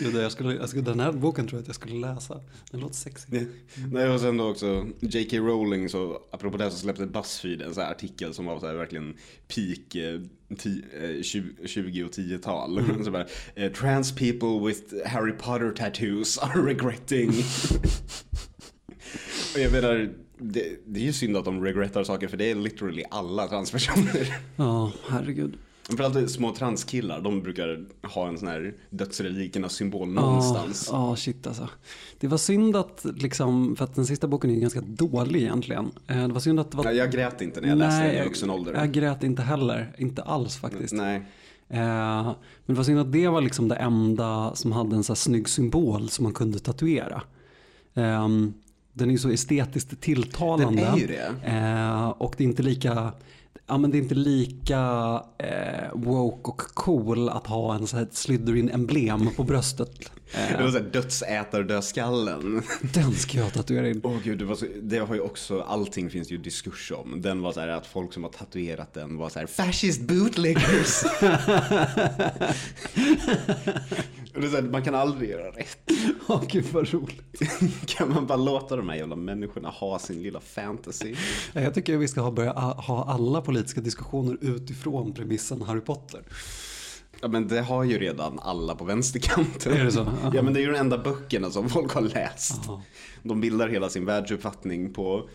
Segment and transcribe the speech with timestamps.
[0.00, 2.40] Gud, jag skulle, jag skulle, den här boken tror jag att jag skulle läsa.
[2.70, 3.32] Den låter sexig.
[3.32, 3.46] Nej.
[3.92, 5.36] Nej, och sen då också J.K.
[5.36, 9.14] Rowling, så apropå det så släppte Buzzfeed en här artikel som var så verkligen
[9.48, 10.20] peak eh,
[10.56, 12.82] ti, eh, 20, 20 och 10-tal.
[13.04, 17.28] Så bara, eh, Trans people with Harry Potter tattoos are regretting.
[19.54, 22.54] och jag menar, det, det är ju synd att de regrettar saker för det är
[22.54, 24.38] literally alla transpersoner.
[24.56, 25.58] Ja, herregud.
[25.88, 30.88] Framförallt små transkillar, de brukar ha en sån här dödsrelikernas symbol någonstans.
[30.92, 31.68] Ja, shit alltså.
[32.20, 35.90] Det var synd att, liksom, för att den sista boken är ganska dålig egentligen.
[36.06, 36.84] Eh, Det var synd att var...
[36.84, 38.74] Nej, jag grät inte när jag läste den i vuxen ålder.
[38.74, 39.94] jag grät inte heller.
[39.98, 40.94] Inte alls faktiskt.
[40.94, 41.16] Nej.
[41.68, 41.78] Eh,
[42.24, 42.34] men
[42.66, 45.48] det var synd att det var liksom det enda som hade en så här snygg
[45.48, 47.22] symbol som man kunde tatuera.
[47.94, 48.28] Eh,
[48.92, 50.82] den är ju så estetiskt tilltalande.
[50.82, 51.32] Den är ju det.
[51.44, 53.12] Eh, och det är inte lika
[53.70, 54.78] Ja men det är inte lika
[55.38, 60.12] eh, woke och cool att ha en sån här Slytherin-emblem på bröstet.
[60.58, 62.62] Det var såhär dödsätardödskallen.
[62.94, 64.00] Den ska jag tatuera in.
[64.04, 67.22] Åh gud, det, så, det har ju också, allting finns ju diskurs om.
[67.22, 71.04] Den var så här att folk som har tatuerat den var så här fascist bootleggers.
[74.34, 75.78] Och det är så här, man kan aldrig göra rätt.
[76.28, 77.40] Åh gud vad roligt.
[77.86, 81.14] Kan man bara låta de här jävla människorna ha sin lilla fantasy?
[81.52, 86.22] Jag tycker vi ska ha, börja ha alla politiska diskussioner utifrån premissen Harry Potter.
[87.20, 89.72] Ja men det har ju redan alla på vänsterkanten.
[89.72, 90.00] Är det så?
[90.00, 90.30] Aha.
[90.34, 92.68] Ja men det är ju de enda böckerna som folk har läst.
[92.68, 92.82] Aha.
[93.22, 95.28] De bildar hela sin världsuppfattning på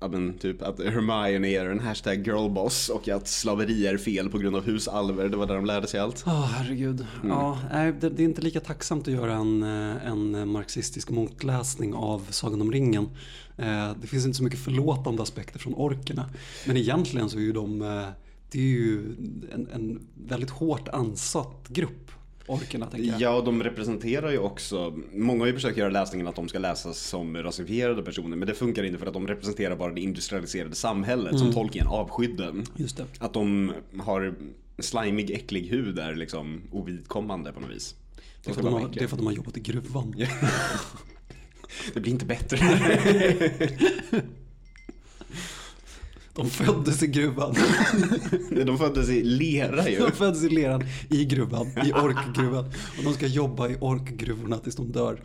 [0.00, 4.38] ja, men typ att Hermione är en hashtag girlboss och att slaveri är fel på
[4.38, 5.28] grund av husalver.
[5.28, 6.22] Det var där de lärde sig allt.
[6.26, 7.06] Ja, herregud.
[7.24, 11.94] Ja, nej, det, det är inte lika tacksamt att göra en, eh, en marxistisk motläsning
[11.94, 13.08] av Sagan om ringen.
[13.56, 16.30] Eh, Det finns inte så mycket förlåtande aspekter från orkerna.
[16.66, 18.08] Men egentligen så är ju de, eh,
[18.50, 18.98] det är ju
[19.52, 22.10] en, en väldigt hårt ansatt grupp,
[22.46, 23.20] orkerna tänker jag.
[23.20, 26.58] Ja, och de representerar ju också, många har ju försökt göra läsningen att de ska
[26.58, 30.74] läsas som rasifierade personer, men det funkar inte för att de representerar bara det industrialiserade
[30.74, 32.54] samhället som Tolkien avskydde.
[32.76, 33.06] Just det.
[33.18, 34.34] Att de har
[34.78, 37.94] slimig, äcklig hud är liksom ovidkommande på något vis.
[38.44, 40.14] Det är, de har, det är för att de har jobbat i gruvan.
[41.94, 42.58] Det blir inte bättre.
[46.36, 47.54] De föddes i gruvan.
[48.66, 49.98] De föddes i lera ju.
[49.98, 52.64] De föddes i leran i gruvan, i orkgruvan.
[52.98, 55.20] Och de ska jobba i orkgruvorna tills de dör.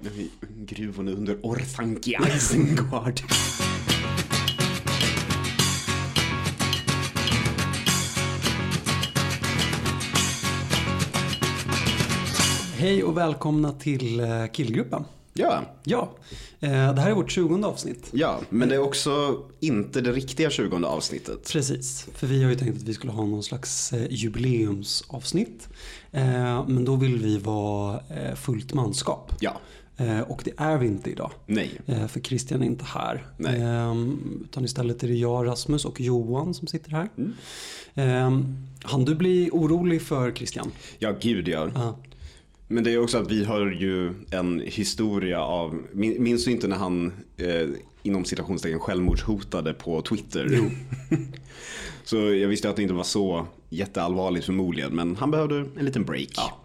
[0.58, 3.22] Gruvorna under Orthanki Isengard.
[12.78, 15.04] Hej och välkomna till eh, Killgruppen.
[15.40, 16.12] Ja, Ja,
[16.60, 18.10] eh, det här är vårt 20 avsnitt.
[18.12, 21.50] ja, men det är också inte det riktiga 20 avsnittet.
[21.54, 25.70] Precis, för vi har ju tänkt att vi skulle ha någon slags eh, jubileumsavsnitt.
[26.12, 28.00] Eh, Men då vill vi vara
[28.36, 29.32] fullt manskap.
[29.40, 29.60] Ja,
[30.28, 31.32] Och det är vi inte idag.
[31.46, 31.70] nej.
[32.10, 33.26] För Christian är inte här.
[33.38, 33.62] Nej.
[34.44, 37.10] Utan istället är det jag, Rasmus och Johan som sitter här.
[37.18, 38.58] Mm.
[38.84, 40.72] Han du bli orolig för Christian?
[41.00, 41.68] Ja, gud ja.
[41.76, 41.98] Ja.
[42.72, 46.68] Men det är också att vi har ju en historia av, min- minns du inte
[46.68, 47.70] när han eh,
[48.04, 50.48] inom citationstecken självmordshotade på Twitter?
[50.52, 50.64] Jo.
[52.04, 56.06] så jag visste att det inte var så jätteallvarligt förmodligen, men han behövde en liten
[56.06, 56.30] break.
[56.36, 56.60] Ja.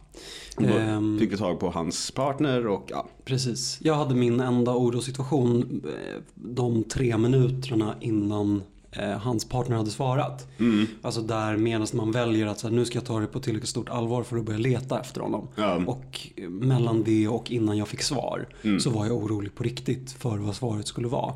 [0.60, 1.18] Ehm.
[1.18, 3.78] fick vi tag på hans partner och ja, Precis.
[3.80, 8.62] Jag hade min enda orosituation eh, de tre minuterna innan
[9.02, 10.48] hans partner hade svarat.
[10.58, 10.86] Mm.
[11.02, 13.70] Alltså där medan man väljer att så här, nu ska jag ta det på tillräckligt
[13.70, 15.48] stort allvar för att börja leta efter honom.
[15.56, 15.82] Ja.
[15.86, 18.80] Och eh, mellan det och innan jag fick svar Mm.
[18.80, 21.34] så var jag orolig på riktigt för vad svaret skulle vara.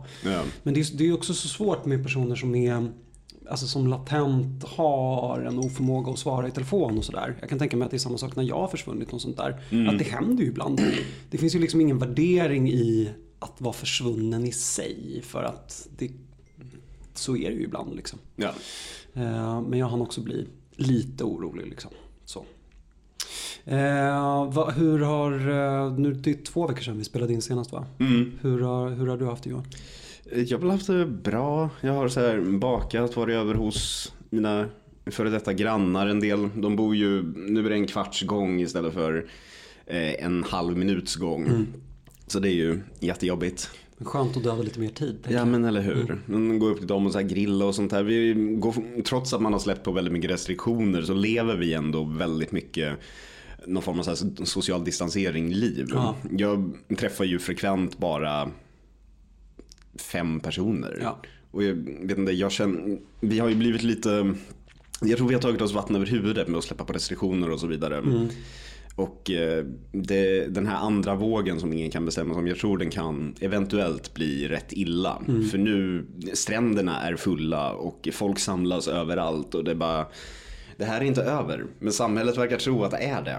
[0.63, 2.89] Men det är, det är också så svårt med personer som är
[3.51, 7.37] Alltså som latent har en oförmåga att svara i telefon och sådär.
[7.41, 9.37] Jag kan tänka mig att det är samma sak när jag har försvunnit och sånt
[9.37, 9.61] där.
[9.71, 9.89] Mm.
[9.89, 10.81] Att det händer ju ibland.
[11.31, 15.23] Det finns ju liksom ingen värdering i att vara försvunnen i sig.
[15.25, 16.11] För att det,
[17.19, 18.19] så är det ju ibland liksom.
[18.37, 18.53] ja.
[19.15, 20.47] Eh, Men jag hann också bli
[20.77, 21.91] lite orolig liksom.
[22.25, 22.45] Så.
[23.65, 27.73] Eh, vad- hur har, eh, nu det är två veckor sedan vi spelade in senast
[27.73, 27.87] va?
[28.01, 28.33] Mm.
[28.41, 29.65] Hur, har, hur har du haft det Johan?
[30.47, 31.71] Jag har haft det bra.
[31.81, 34.67] Jag har så här bakat, varit över hos mina
[35.07, 36.49] före detta grannar en del.
[36.57, 39.27] De bor ju, nu är det en kvarts gång istället för
[39.87, 41.67] eh, en halv minuts gång.
[42.27, 43.71] Så det är ju jättejobbigt.
[43.99, 45.27] Men Skönt att döda lite mer tid.
[45.29, 46.19] Ja men eller hur.
[46.27, 48.03] Man går upp till dem och så här grilla och sånt där.
[48.03, 52.05] Vi går, trots att man har släppt på väldigt mycket restriktioner så lever vi ändå
[52.05, 52.99] väldigt mycket
[53.67, 55.87] någon form av så här social distansering-liv.
[55.91, 56.17] Ja.
[56.31, 58.51] Jag träffar ju frekvent bara
[60.01, 60.99] fem personer.
[61.03, 61.19] Ja.
[61.51, 64.35] Och jag vet inte, jag känner, vi har ju blivit lite,
[65.01, 67.61] jag tror vi har tagit oss vatten över huvudet med att släppa på restriktioner och
[67.61, 67.99] så vidare.
[67.99, 68.29] Mm.
[68.99, 72.79] Och eh, det, den här andra vågen som ingen kan bestämma sig om, jag tror
[72.79, 75.23] den kan eventuellt bli rätt illa.
[75.51, 80.07] För nu, stränderna är fulla och folk samlas överallt och det är bara,
[80.77, 81.65] det här är inte över.
[81.79, 83.39] Men samhället verkar tro att det är det.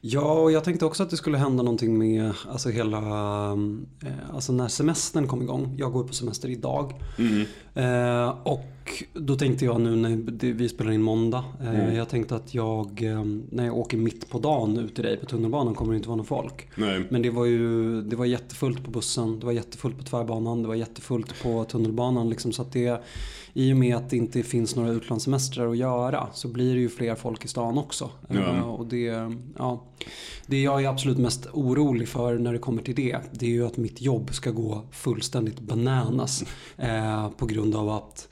[0.00, 2.98] Ja, och jag tänkte också att det skulle hända någonting med alltså hela,
[4.02, 5.74] eh, alltså när semestern kom igång.
[5.78, 6.94] Jag går på semester idag.
[7.74, 8.64] Eh, och
[9.14, 11.44] då tänkte jag nu när vi spelar in måndag.
[11.62, 15.16] Eh, Jag tänkte att jag, eh, när jag åker mitt på dagen ut till dig
[15.16, 16.68] på tunnelbanan kommer det inte vara någon folk.
[16.76, 17.02] Nej.
[17.10, 20.68] Men det var ju det var jättefullt på bussen, det var jättefullt på tvärbanan, det
[20.68, 22.30] var jättefullt på tunnelbanan.
[22.30, 23.02] Liksom, så att det,
[23.54, 26.88] I och med att det inte finns några utlandssemestrar att göra så blir det ju
[26.88, 28.10] fler folk i stan också.
[28.28, 28.56] Ja.
[28.56, 29.84] Eh, och det, ja,
[30.46, 33.66] det jag är absolut mest orolig för när det kommer till det, det är ju
[33.66, 36.44] att mitt jobb ska gå fullständigt bananas.
[36.76, 38.28] Eh, på grund av att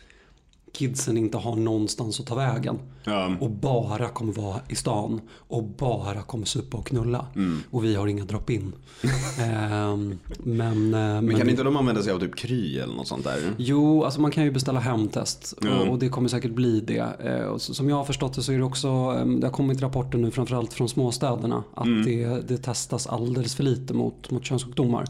[0.75, 2.79] kidsen inte har någonstans att ta vägen.
[3.05, 3.37] Ja.
[3.41, 5.21] Och bara kommer vara i stan.
[5.49, 7.26] Och bara kommer supa och knulla.
[7.37, 7.61] Mm.
[7.71, 8.73] Och vi har inga drop-in.
[9.41, 13.25] Ehm, men, eh, Men kan inte de använda sig av typ Kry eller något sånt
[13.25, 13.55] där?
[13.56, 15.81] Jo, alltså man kan ju beställa hemtest Ja.
[15.81, 17.06] och, och det kommer säkert bli det.
[17.25, 19.82] Eh, och som jag har förstått det så är det också, eh, det har kommit
[19.82, 22.05] rapporter nu framförallt från småstäderna att Mm.
[22.06, 25.05] det, det testas alldeles för lite mot, mot könssjukdomar.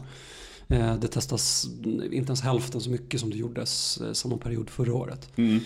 [0.67, 4.93] Eh, det testas inte ens hälften så mycket som det gjordes eh, samma period förra
[4.93, 5.29] året.
[5.35, 5.59] Mm.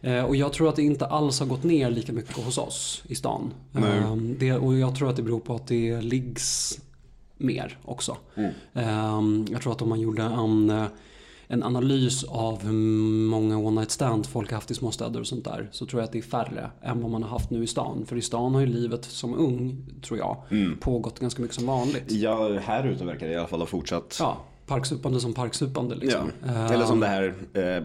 [0.00, 3.02] Eh, och jag tror att det inte alls har gått ner lika mycket hos oss
[3.06, 3.54] i stan.
[4.38, 6.78] Det, och jag tror att det beror på att det liggs
[7.36, 8.16] mer också.
[8.34, 9.46] Mm.
[9.50, 10.86] Jag tror att om man gjorde en,
[11.52, 12.72] en analys av hur
[13.28, 15.68] många one night stand folk har haft i småstäder och sånt där.
[15.72, 18.04] Så tror jag att det är färre än vad man har haft nu i stan.
[18.06, 19.76] För i stan har ju livet som ung,
[20.06, 20.76] tror jag, Mm.
[20.80, 22.04] pågått ganska mycket som vanligt.
[22.12, 24.16] Ja, här ute verkar det i alla fall ha fortsatt.
[24.20, 26.30] Ja, parksupande som parksupande liksom.
[26.42, 26.48] Ja.
[26.48, 27.84] Eh, Eller som det här, eh,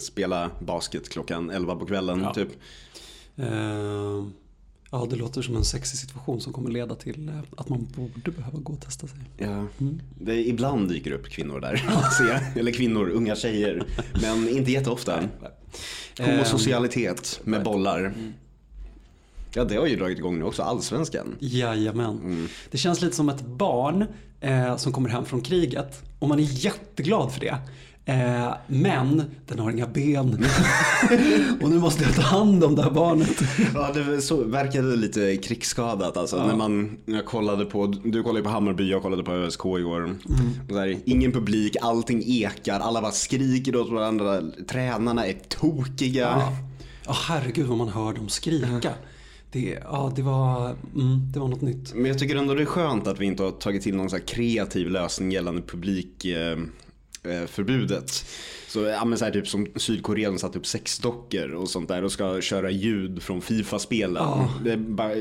[0.00, 2.34] spela basket klockan 11 på kvällen Ja.
[2.34, 2.48] typ.
[3.36, 4.24] Eh,
[4.90, 8.30] ja, det låter som en sexig situation som kommer leda till eh, att man borde
[8.30, 9.18] behöva gå och testa sig.
[9.36, 9.66] Ja.
[9.80, 10.00] Mm.
[10.20, 11.82] Det, ibland dyker upp kvinnor där.
[12.58, 13.86] Eller kvinnor, unga tjejer.
[14.22, 15.22] Men inte jätteofta.
[16.18, 18.14] Homosocialitet med bollar.
[19.54, 21.36] Ja, det har ju dragit igång nu också, allsvenskan.
[21.38, 22.20] Jajamän.
[22.24, 22.48] Mm.
[22.70, 24.06] Det känns lite som ett barn
[24.40, 27.58] eh, som kommer hem från kriget och man är jätteglad för det.
[28.08, 30.28] Eh, men den har inga ben.
[31.62, 33.42] och nu måste jag ta hand om det här barnet.
[33.74, 36.46] Ja, det så, verkade lite krigsskadat alltså.
[36.46, 40.16] När man jag kollade på, du kollade på Hammarby, jag kollade på ÖSK igår.
[40.68, 44.40] Så här, ingen publik, allting ekar, alla bara skriker åt varandra.
[44.68, 46.20] Tränarna är tokiga.
[46.20, 46.52] Ja,
[47.06, 48.92] ja herregud vad man hör dem skrika.
[49.52, 51.94] Det, ja, det, var, mm, det var något nytt.
[51.94, 54.18] Men jag tycker ändå det är skönt att vi inte har tagit till någon så
[54.18, 56.58] kreativ lösning gällande publikförbudet.
[56.58, 56.87] Eh,
[57.46, 58.24] förbudet.
[58.68, 62.12] så ja, men så här, typ som Sydkorea satt upp sexdockor och sånt där och
[62.12, 64.24] ska köra ljud från Fifa-spelen.
[64.78, 65.14] Bara...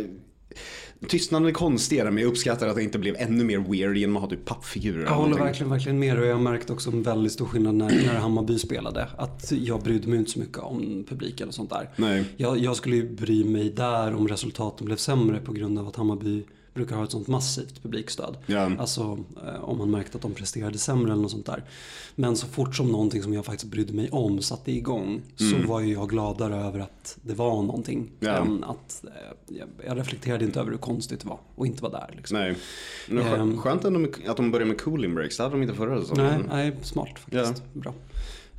[1.08, 4.22] Tystnaden är konstigare men jag uppskattar att det inte blev ännu mer weird genom att
[4.22, 5.04] ha typ pappfigurer.
[5.04, 7.90] Jag håller verkligen, verkligen med och jag har märkt också en väldigt stor skillnad när,
[7.90, 9.08] när Hammarby spelade.
[9.18, 11.90] Att jag brydde mig inte så mycket om publiken och sånt där.
[11.96, 12.24] Nej.
[12.38, 15.96] Jag, jag skulle ju bry mig där om resultaten blev sämre på grund av att
[15.96, 16.44] Hammarby
[16.78, 18.38] brukar ha ett sånt massivt publikstöd.
[18.46, 18.72] Ja.
[18.80, 21.64] Alltså eh, om man märkte att de presterade sämre eller något sånt där.
[22.16, 25.80] Men så fort som någonting som jag faktiskt brydde mig om satte igång så var
[25.80, 27.98] ju jag gladare över att det var någonting.
[27.98, 28.12] Mm.
[28.20, 28.36] Ja.
[28.42, 29.56] Än att eh,
[29.88, 32.14] jag, reflekterade inte över hur konstigt det var och inte vara där.
[32.18, 32.38] Liksom.
[32.38, 32.56] Nej.
[33.10, 33.58] Men skö- Ehm.
[33.58, 35.38] skönt ändå att de börjar med cooling breaks.
[35.38, 36.46] Det hade de inte förra Nej, säsongen.
[36.50, 37.64] nej, smart faktiskt.
[37.74, 37.94] Bra.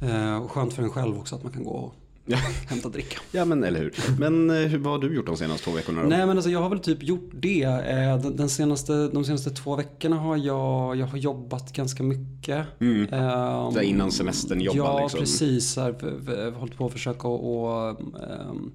[0.03, 1.95] Eh, och skönt för en själv också att man kan gå och.
[2.67, 3.21] hämta dricka.
[3.31, 3.95] ja men eller hur.
[4.19, 6.09] Men eh, hur, vad har du gjort de senaste två veckorna då?
[6.09, 7.63] Nej men alltså jag har väl typ gjort det.
[7.63, 12.67] Eh, den, senaste, de senaste två veckorna har jag, jag har jobbat ganska mycket.
[12.81, 13.03] Mm.
[13.13, 15.21] Ehm, Där innan semestern jobba Ja liksom.
[15.21, 15.77] precis.
[15.77, 18.73] Här, hållit på att försöka och, ehm,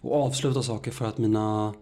[0.00, 1.74] och avsluta saker för att mina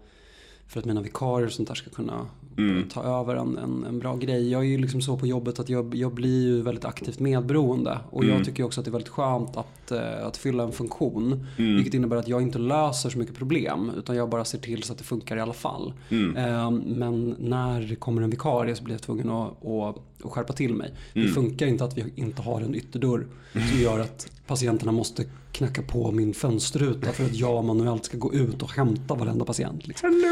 [0.66, 2.26] för att mina vikarier och sånt där ska kunna
[2.58, 2.88] Mm.
[2.88, 4.50] ta över en, en, en bra grej.
[4.50, 7.98] Jag är ju liksom så på jobbet att jag, jag blir ju väldigt aktivt medberoende.
[8.10, 8.36] Och Mm.
[8.36, 11.46] jag tycker också att det är väldigt skönt att, eh, att fylla en funktion.
[11.58, 11.74] Mm.
[11.74, 13.90] Vilket innebär att jag inte löser så mycket problem.
[13.98, 15.92] Utan jag bara ser till så att det funkar i alla fall.
[16.08, 16.36] Mm.
[16.36, 20.52] Eh, men när det kommer en vikarie så blir jag tvungen att, att, att skärpa
[20.52, 20.90] till mig.
[21.14, 21.32] Det Mm.
[21.32, 26.10] funkar inte att vi inte har en ytterdörr som gör att patienterna måste knacka på
[26.10, 29.86] min fönsterruta för att jag manuellt ska gå ut och hämta varenda patient.
[29.88, 30.24] Liksom.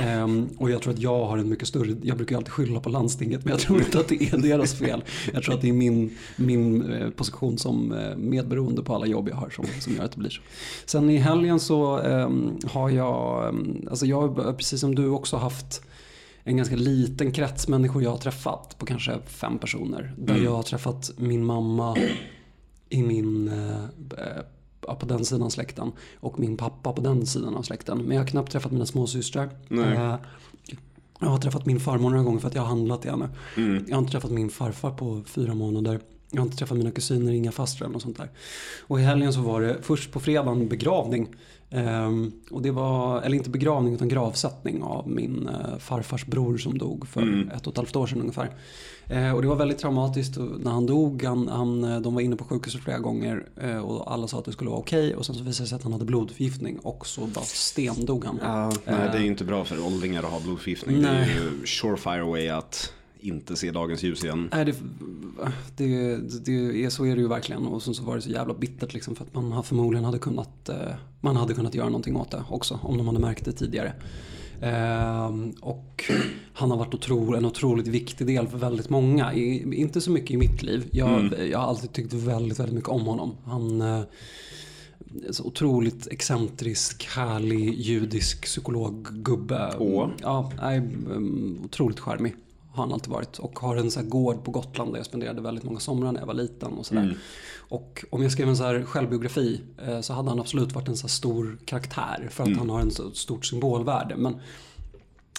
[0.00, 2.88] Ehm, och jag tror att jag har en mycket större, jag brukar alltid skylla på
[2.88, 5.04] landstinget men jag tror inte att det är deras fel.
[5.32, 9.28] Jag tror att det är min, min eh, position som eh, medberoende på alla jobb
[9.28, 10.42] jag har som, som gör att det blir så.
[10.86, 15.36] Sen i helgen så ehm, har jag, ehm, alltså jag har precis som du också
[15.36, 15.82] haft
[16.44, 20.14] en ganska liten krets människor jag har träffat på kanske fem personer.
[20.18, 20.44] Där Mm.
[20.44, 21.96] jag har träffat min mamma
[22.88, 23.50] i min,
[24.16, 24.42] ja,
[25.00, 27.98] på den sidan av släkten och min pappa på den sidan av släkten.
[27.98, 29.50] Men jag har knappt träffat mina småsystrar.
[29.68, 29.94] Nej.
[29.96, 30.14] Eh,
[31.20, 33.28] Jag har träffat min farmor några gånger för att jag har handlat till henne.
[33.88, 36.00] Jag har inte träffat min farfar på fyra månader.
[36.30, 38.30] Jag har inte träffat mina kusiner, inga fastrar och sånt där.
[38.80, 41.28] Och i helgen så var det först på fredagen begravning.
[41.72, 46.78] Ehm, och det var, eller inte begravning utan gravsättning av min eh, farfars bror som
[46.78, 48.50] dog för ett och ett halvt år sedan ungefär.
[49.08, 51.24] Eh, och det var väldigt traumatiskt när han dog.
[51.24, 53.44] Han, han, eh, de var inne på sjukhuset flera gånger
[53.82, 55.16] och alla sa att det skulle vara okej.
[55.16, 58.38] Och sen så visade det sig att han hade blodförgiftning och så bara stendog han.
[58.42, 61.02] Ja, nej, det är ju inte bra för åldringar att ha blodförgiftning.
[61.02, 64.48] Det är ju surefire way att inte se dagens ljus igen.
[64.52, 64.74] Nej, det,
[65.76, 67.66] det, det är, så är det ju verkligen.
[67.66, 70.68] Och sen så var det så jävla bittert liksom för att man förmodligen hade kunnat,
[70.68, 70.76] eh,
[71.20, 73.92] man hade kunnat göra någonting åt det också om de hade märkt det tidigare.
[74.62, 76.04] Ehm, och
[76.52, 79.34] han har varit otro, en otroligt viktig del för väldigt många.
[79.34, 80.88] I, inte så mycket i mitt liv.
[80.90, 83.36] Jag, jag har alltid tyckt väldigt, väldigt mycket om honom.
[83.44, 84.02] Han eh,
[85.30, 89.74] så otroligt excentrisk, härlig, judisk psykologgubbe.
[89.78, 90.08] Åh.
[90.20, 90.78] Ja, nej,
[91.10, 92.34] um, otroligt charmig
[92.72, 93.38] har han alltid varit.
[93.38, 96.26] Och har en så gård på Gotland där jag spenderade väldigt många somrar när jag
[96.26, 97.16] var liten och sådär.
[97.58, 100.96] Och om jag skrev en så här självbiografi eh, så hade han absolut varit en
[100.96, 102.28] så stor karaktär.
[102.30, 104.16] För att han har en så stort symbolvärde.
[104.16, 104.40] Men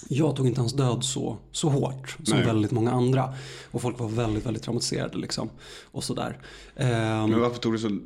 [0.10, 2.45] jag tog inte hans död så, så hårt som Nej.
[2.45, 3.33] väldigt många andra.
[3.72, 5.50] Och folk var väldigt, väldigt traumatiserade liksom.
[5.83, 6.38] Och sådär.
[6.75, 8.00] Ehm, Men varför tog det så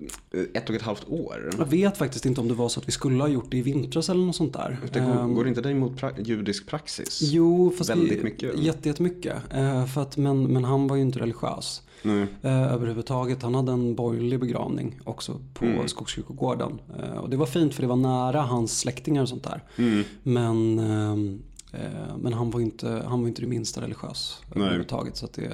[0.53, 1.49] ett och ett halvt år?
[1.57, 3.61] jag vet faktiskt inte om det var så att vi skulle ha gjort det i
[3.61, 4.79] vintras eller något sånt där.
[4.93, 7.19] Det går, Ehm, går inte det emot pra- judisk praxis?
[7.21, 8.59] Jo, fast Väldigt mycket.
[8.59, 9.35] Jätte, jättemycket.
[9.53, 11.81] Eh, för att, men, men han var ju inte religiös.
[12.03, 12.27] Nej.
[12.41, 13.43] Eh, överhuvudtaget.
[13.43, 15.87] Han hade en borgerlig begravning också på Mm.
[15.87, 16.79] Skogskyrkogården.
[16.99, 19.63] Eh, och det var fint för det var nära hans släktingar och sånt där.
[19.77, 20.03] Mm.
[20.23, 21.39] Men, ehm, eh,
[22.17, 24.63] men han, var inte, han var inte det minsta religiös Nej.
[24.63, 25.17] överhuvudtaget.
[25.17, 25.51] Så att det,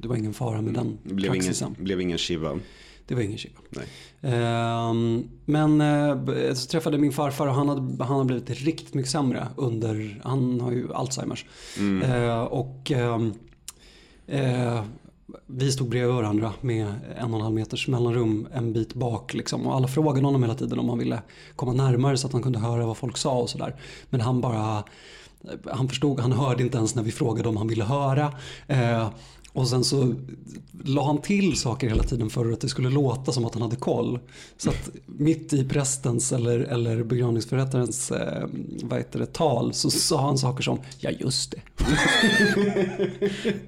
[0.00, 1.68] det var ingen fara med den Det blev praxisen.
[1.68, 2.58] ingen, blev ingen shiva.
[3.06, 3.60] Det var ingen shiva.
[3.70, 3.86] Nej.
[4.20, 8.94] Ehm, men eh, så träffade jag min farfar och han hade, han hade blivit riktigt
[8.94, 11.46] mycket sämre under, han har ju Alzheimers.
[12.04, 13.32] Eh, och ehm,
[14.26, 14.84] eh,
[15.46, 16.86] vi stod bredvid varandra med
[17.16, 19.34] en och en halv meters mellanrum en bit bak.
[19.34, 19.66] Liksom.
[19.66, 21.22] Och alla frågade honom hela tiden om han ville
[21.56, 23.76] komma närmare så att han kunde höra vad folk sa och sådär.
[24.10, 24.84] Men han bara,
[25.72, 28.32] han förstod, han hörde inte ens när vi frågade om han ville höra.
[28.66, 29.08] Eh,
[29.52, 30.14] och sen så
[30.84, 33.76] la han till saker hela tiden för att det skulle låta som att han hade
[33.76, 34.18] koll.
[34.56, 38.48] Så att mitt i prästens eller, eller begravningsförrättarens eh,
[38.82, 41.60] vad heter det, tal så sa han saker som ja just det.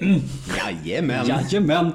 [0.56, 1.92] Jajamän, Jajamän.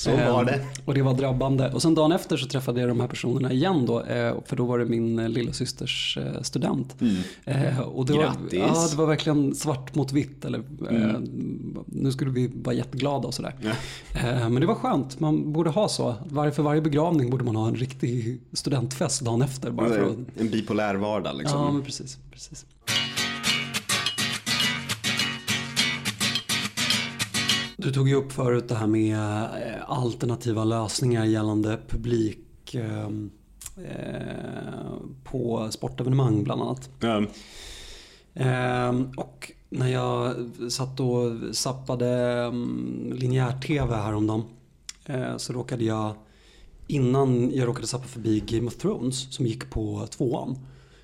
[0.00, 0.54] Så var det.
[0.54, 1.70] Eh, Och det var drabbande.
[1.70, 4.00] Och sen dagen efter så träffade jag de här personerna igen då.
[4.02, 6.96] eh, För då var det min eh, lilla systers eh, student.
[7.44, 8.36] Eh, Och det var, Mm.
[8.42, 8.58] Grattis.
[8.58, 10.44] ja, det var verkligen svart mot vitt.
[10.44, 11.20] Eller, eh,
[11.86, 13.54] Nu skulle vi vara jätteglada och sådär.
[13.62, 14.48] Ja.
[14.48, 15.20] Men det var skönt.
[15.20, 16.14] Man borde ha så.
[16.54, 19.70] För varje begravning borde man ha en riktig studentfest dagen efter.
[19.70, 21.60] Bara för att, En bipolär vardag liksom.
[21.60, 22.18] ja, men precis.
[22.32, 22.66] precis.
[27.82, 33.06] Du tog ju upp förut det här med eh, alternativa lösningar gällande publik eh,
[33.76, 34.94] eh,
[35.24, 36.90] på sportevenemang bland annat.
[37.00, 37.26] Ja.
[38.34, 40.34] Eh, och när jag
[40.68, 44.44] satt och zappade um, linjär-tv häromdagen
[45.06, 46.14] eh, så råkade jag
[46.86, 50.58] innan jag råkade zappa förbi Game of Thrones som gick på tvåan.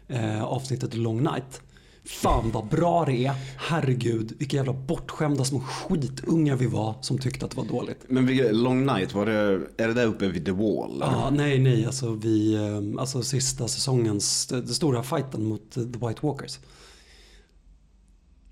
[0.09, 1.63] Eh, avsnittet Long Night.
[2.07, 3.35] Fan vad bra det är.
[3.57, 8.05] Herregud vilka jävla bortskämda små skitungar vi var som tyckte att det var dåligt.
[8.09, 10.97] Men Long Night, var det, är det där uppe vid The Wall?
[11.01, 16.07] Ja, nej, nej, alltså vi, eh, alltså sista säsongens, den stora fighten mot eh, The
[16.07, 16.59] White Walkers.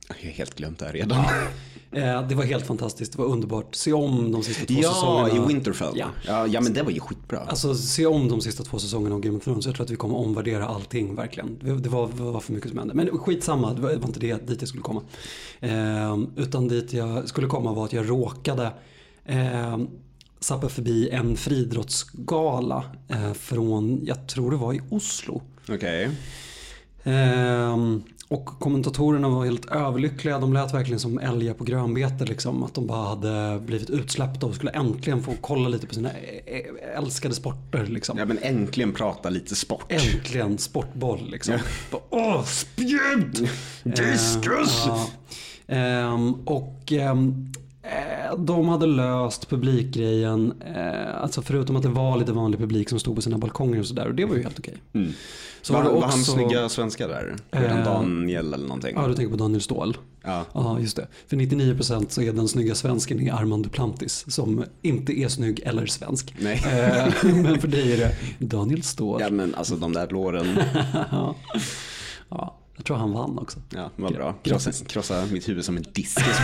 [0.08, 1.24] Jag har helt glömt det här redan.
[1.92, 3.74] Eh, det var helt fantastiskt, det var underbart.
[3.74, 5.44] Se om de sista två Ja, säsongerna.
[5.44, 5.92] i Winterfell.
[5.94, 6.06] Ja.
[6.26, 6.46] Ja.
[6.46, 7.38] Ja, men det var ju skitbra.
[7.38, 9.66] Alltså se om de sista två säsongerna av Game of Thrones.
[9.66, 11.58] Jag tror att vi kommer omvärdera allting verkligen.
[11.82, 12.94] Det var, var för mycket som hände.
[12.94, 15.02] Men skitsamma, det var, inte det, dit jag skulle komma.
[15.60, 18.72] Eh, utan dit jag skulle komma var att jag råkade
[19.24, 19.78] eh,
[20.40, 25.42] zappa förbi en friidrottsgala eh, från, jag tror det var i Oslo.
[25.68, 26.10] Okej.
[27.04, 30.38] Ehm, och kommentatorerna var helt överlyckliga.
[30.38, 32.24] De lät verkligen som älgar på grönbete.
[32.24, 32.62] Liksom.
[32.62, 36.10] Att de bara hade blivit utsläppta och skulle äntligen få kolla lite på sina
[36.96, 37.86] älskade sporter.
[37.86, 38.18] Liksom.
[38.18, 39.92] Ja, men äntligen prata lite sport.
[39.92, 41.58] Äntligen sportboll liksom.
[41.90, 43.50] Bara, Åh, spjut!
[43.82, 44.86] Diskus!
[44.86, 45.08] Eh, ja.
[45.68, 47.14] Ehm, och eh,
[48.38, 50.54] de hade löst publikgrejen.
[50.76, 53.86] Eh, alltså förutom att det var lite vanlig publik som stod på sina balkonger och
[53.86, 54.06] sådär.
[54.06, 54.74] Och det var ju helt okej.
[54.92, 55.12] Mm.
[55.62, 57.36] Så var, var var han snygga svenskar där?
[57.50, 58.92] Eh, Daniel eller någonting?
[58.96, 59.96] Ja, du tänker på Daniel Ståhl.
[60.22, 60.44] Ja.
[60.52, 61.06] Ja, just det.
[61.26, 65.86] För 99% så är den snygga svensken i Armand Duplantis som inte är snygg eller
[65.86, 66.34] svensk.
[66.38, 66.62] Nej.
[66.66, 68.14] Eh, Men för dig är det
[68.46, 69.20] Daniel Ståhl.
[69.20, 70.46] Ja men alltså de där låren.
[72.30, 72.58] Ja.
[72.74, 72.76] Ja.
[72.76, 73.58] Jag tror han vann också.
[73.74, 74.34] Ja, vad bra.
[74.42, 76.38] Krossa, krossa mitt huvud som en diskus.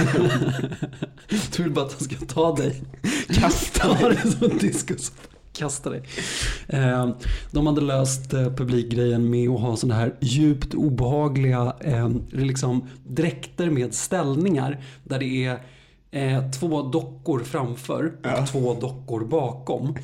[1.57, 2.83] Du vill bara att han ska ta dig.
[3.29, 5.13] Kasta Ta dig som en diskus.
[5.53, 6.03] Kasta dig.
[6.69, 7.11] Eh,
[7.51, 13.71] De hade löst eh, publikgrejen med att ha sådana här djupt obehagliga eh, liksom dräkter
[13.71, 14.85] med ställningar.
[15.05, 15.59] Där det
[16.11, 19.97] är två dockor framför och två dockor bakom.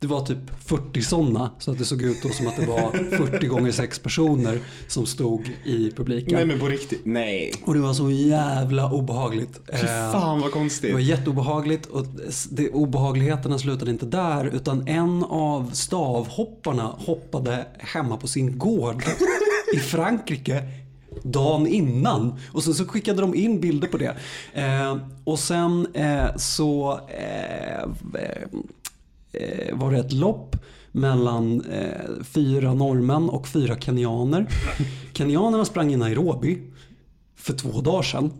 [0.00, 3.16] Eh, det var typ 40 sådana så att det såg ut som att det var
[3.16, 6.34] 40 gånger 6 personer som stod i publiken.
[6.34, 7.54] Nej men på riktigt, nej.
[7.64, 9.60] Och det var så jävla obehagligt.
[9.72, 11.00] Fy Eh, fan vad det var konstigt.
[11.00, 12.06] jätteobehagligt och
[12.50, 19.02] det, obehagligheterna slutade inte där utan en av stavhopparna hoppade hemma på sin gård
[19.74, 20.62] i Frankrike
[21.22, 22.38] dagen innan.
[22.52, 24.16] Och sen så skickade de in bilder på det.
[24.54, 27.88] Eh, och sen eh, så eh,
[29.32, 30.56] eh, var det ett lopp
[30.92, 34.46] mellan eh, fyra norrmän och fyra kenyaner.
[35.12, 36.58] Kenyanerna sprang i Nairobi
[37.36, 38.32] för två dagar sedan.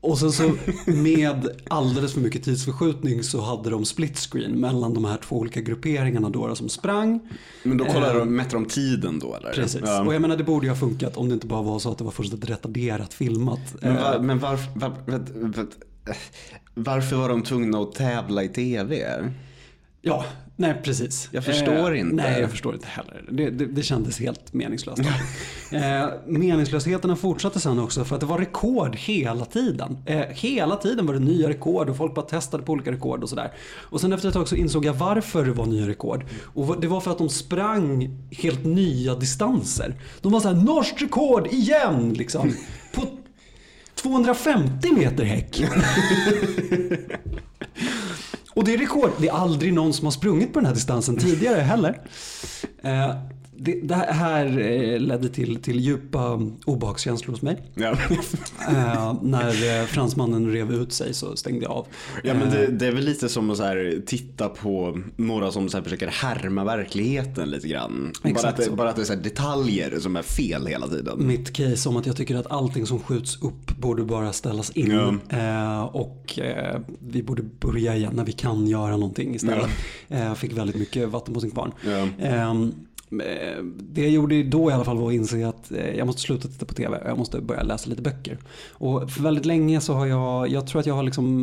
[0.00, 0.52] Och sen så
[0.86, 5.60] med alldeles för mycket tidsförskjutning så hade de split screen mellan de här två olika
[5.60, 7.20] grupperingarna då, som sprang.
[7.62, 9.52] Men då kollar de, mätte de tiden då eller?
[9.52, 9.80] Precis.
[9.84, 10.02] Ja.
[10.06, 11.98] Och jag menar det borde ju ha funkat om det inte bara var så att
[11.98, 13.60] det var fullständigt retarderat filmat.
[13.80, 15.66] Men, Eh, var, men varför, var, var, var,
[16.74, 19.04] varför var de tvungna att tävla i tv?
[20.06, 20.24] Ja,
[20.56, 21.28] nej precis.
[21.32, 22.16] Jag förstår inte.
[22.16, 23.24] Nej, jag förstår inte heller.
[23.30, 25.02] Det, det, det kändes helt meningslöst.
[25.70, 29.98] eh, meningslösheten fortsatte sen också för att det var rekord hela tiden.
[30.06, 33.28] Eh, hela tiden var det nya rekord och folk bara testade på olika rekord och
[33.28, 33.52] sådär.
[33.76, 36.24] Och sen efter ett tag så insåg jag varför det var nya rekord.
[36.42, 39.94] Och det var för att de sprang helt nya distanser.
[40.20, 42.54] De var så här, norskt rekord igen liksom.
[42.94, 43.02] På
[43.94, 45.64] 250 meter häck.
[48.54, 49.10] Och det är rekord.
[49.18, 52.00] Det är aldrig någon som har sprungit på den här distansen tidigare heller.
[52.82, 53.10] Eh,
[53.56, 57.62] Eh, det, det här eh, ledde till, till djupa obehagskänslor hos mig.
[57.74, 57.96] Ja,
[58.68, 61.86] Eh, när eh, fransmannen rev ut sig så stängde jag av.
[62.22, 65.76] ja men det, det är väl lite som att här, titta på några som så
[65.76, 68.12] här, försöker härma verkligheten lite grann.
[68.22, 71.26] Bara Exakt att, det, bara att det är här, detaljer som är fel hela tiden.
[71.26, 75.20] Mitt case om att jag tycker att allting som skjuts upp borde bara ställas in.
[75.28, 79.70] Eh, och eh, vi borde börja igen när vi kan göra någonting istället.
[80.08, 81.72] Eh, fick väldigt mycket vatten på sin kvarn.
[81.86, 82.08] Ja.
[83.20, 86.22] Eh, det jag gjorde då i alla fall var att inse att eh, jag måste
[86.22, 87.02] sluta titta på tv.
[87.04, 88.38] Jag måste börja läsa lite böcker.
[88.70, 91.34] Och för väldigt länge så har jag, jag tror att jag har liksom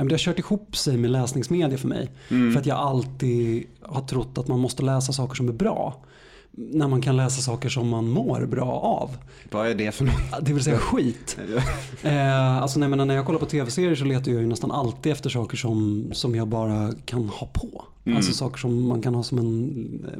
[0.00, 2.10] men det har kört ihop sig med läsningsmedia för mig.
[2.28, 6.04] För att jag alltid har trott att man måste läsa saker som är bra.
[6.50, 9.10] När man kan läsa saker som man mår bra av.
[9.50, 10.14] Vad är det för något?
[10.42, 11.38] Det vill säga skit.
[12.02, 15.12] Eh, alltså jag menar, när jag kollar på tv-serier så letar jag ju nästan alltid
[15.12, 17.84] efter saker som, som jag bara kan ha på.
[18.16, 20.18] Alltså saker som man kan ha som en eh,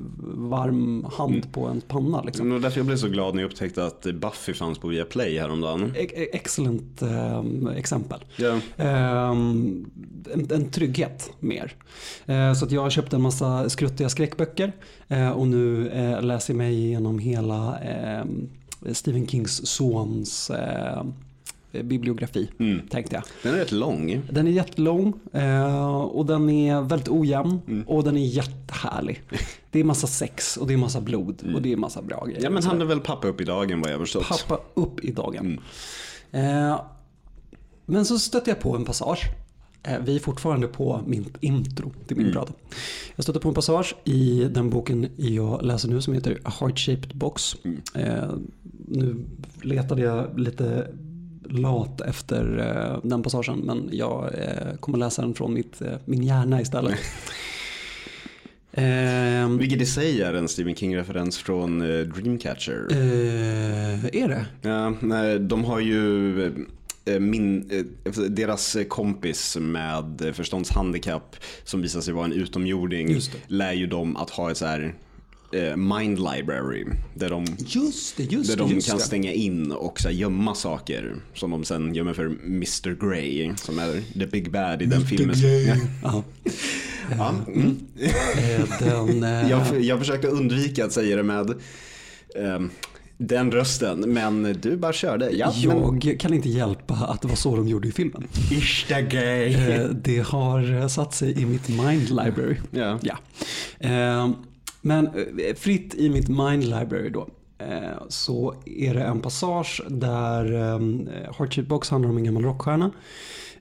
[0.50, 2.22] varm hand på en panna.
[2.22, 2.48] Liksom.
[2.48, 5.38] Det var därför jag blev så glad när jag upptäckte att Buffy fanns på Viaplay
[5.38, 5.92] häromdagen.
[5.96, 7.44] E- e- Excellent eh,
[7.76, 8.20] exempel.
[8.36, 8.58] Ja.
[8.76, 11.72] Eh, en, en trygghet mer.
[12.26, 14.72] Eh, så att jag har köpt en massa skruttiga skräckböcker
[15.08, 18.24] eh, och nu eh, läser jag mig igenom hela eh,
[18.92, 20.50] Stephen Kings sons
[21.72, 22.50] bibliografi.
[22.58, 22.88] Mm.
[22.88, 23.24] Tänkte jag.
[23.42, 24.22] Den är rätt lång.
[24.30, 29.22] Den är jättelång eh, och den är väldigt ojämn och den är jättehärlig.
[29.70, 32.42] Det är massa sex och det är massa blod och det är massa bra grejer.
[32.42, 34.28] Ja men han är väl pappa upp i dagen vad jag förstått.
[34.28, 35.60] pappa upp i dagen.
[36.30, 36.80] Eh,
[37.86, 39.24] men så stötte jag på en passage.
[39.82, 42.52] Eh, vi är fortfarande på min intro till min prat.
[43.16, 46.78] Jag stötte på en passage i den boken jag läser nu som heter A Heart
[46.78, 47.56] Shaped Box.
[47.94, 48.30] Eh,
[48.88, 49.24] nu
[49.62, 50.86] letade jag lite
[51.50, 56.22] lat efter eh, den passagen men jag eh, kommer läsa den från mitt, eh, min
[56.22, 56.98] hjärna istället.
[58.72, 62.86] Eh, Vilket i sig är en Stephen King-referens från eh, Dreamcatcher.
[62.90, 64.46] eh, är det?
[64.68, 66.52] Ja, nej, de har ju
[67.20, 67.70] min,
[68.28, 74.50] deras kompis med förståndshandikapp som visar sig vara en utomjording lär ju dem att ha
[74.50, 74.94] ett så här
[75.76, 76.84] mind library
[77.14, 79.04] där de, Just det, just där de just kan det.
[79.04, 83.78] stänga in och så här, gömma saker som de sen gömmer för Mr Grey som
[83.78, 85.36] är the big bad i den filmen.
[86.02, 86.22] Ja.
[87.18, 87.78] Ja, mm.
[87.98, 91.54] Eh, Den, eh, jag, jag försökte undvika att säga det med
[92.36, 92.70] ehm,
[93.18, 95.30] den rösten men du bara körde.
[95.30, 98.24] Ja, men, jag kan inte hjälpa att det var så de gjorde i filmen.
[98.50, 99.54] Is the gay?
[99.54, 102.56] Eh, Det har eh, satt sig i mitt mind library.
[102.70, 102.98] Ja.
[103.02, 103.16] Ja.
[104.80, 107.28] Men eh, fritt i mitt mind library då.
[107.58, 110.78] Eh, så är det en passage där eh,
[111.38, 112.90] Heart Box handlar om en gammal rockstjärna.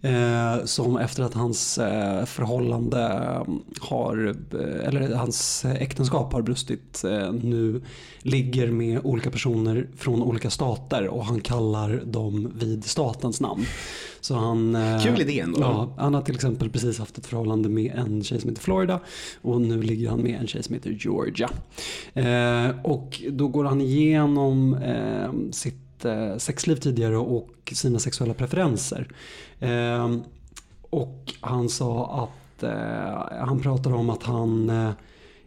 [0.02, 3.00] Eh, som efter att hans eh, förhållande
[3.80, 7.82] har, eh, eller hans äktenskap har brustit eh, nu
[8.22, 13.66] ligger med olika personer från olika stater och han kallar dem vid statens namn.
[14.22, 15.62] Så han, eh, Kul idé ändå.
[15.62, 19.00] Ja, han har till exempel precis haft ett förhållande med en tjej som heter Florida
[19.42, 21.50] och nu ligger han med en tjej som heter Georgia.
[22.14, 25.52] Eh, och då går han igenom eh,
[26.00, 29.08] sitt eh, sexliv tidigare och sina sexuella preferenser.
[29.60, 30.24] Ehm,
[30.90, 34.92] och han sa att eh, han pratar om att han eh,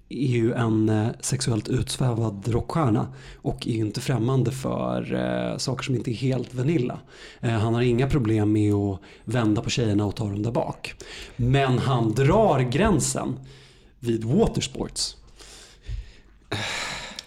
[0.09, 3.07] är ju en sexuellt utsvävad rockstjärna
[3.43, 7.01] och är ju inte främmande för eh, saker som inte är helt vanilla.
[7.41, 10.95] Eh, han har inga problem med att vända på tjejerna och ta dem där bak.
[11.37, 13.39] Men han drar gränsen
[14.01, 15.17] vid watersports.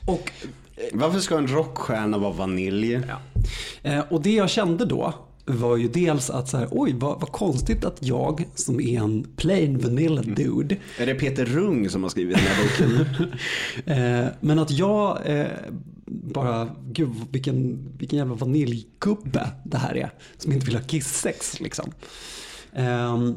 [0.05, 0.31] Och
[0.93, 3.01] varför ska en rockstjärna vara vanilj?
[3.07, 3.19] Ja.
[3.83, 5.13] Eh, och det jag kände då
[5.45, 9.27] var ju dels att så här, oj vad, vad konstigt att jag som är en
[9.35, 10.77] plain vanilla dude.
[10.99, 13.05] Är det Peter Rung som har skrivit den här boken?
[14.25, 15.47] eh, men att jag eh,
[16.05, 20.09] bara, gud vilken, vilken jävla vaniljgubbe det här är.
[20.37, 21.91] Som inte vill ha kisssex liksom.
[22.73, 23.29] Eh,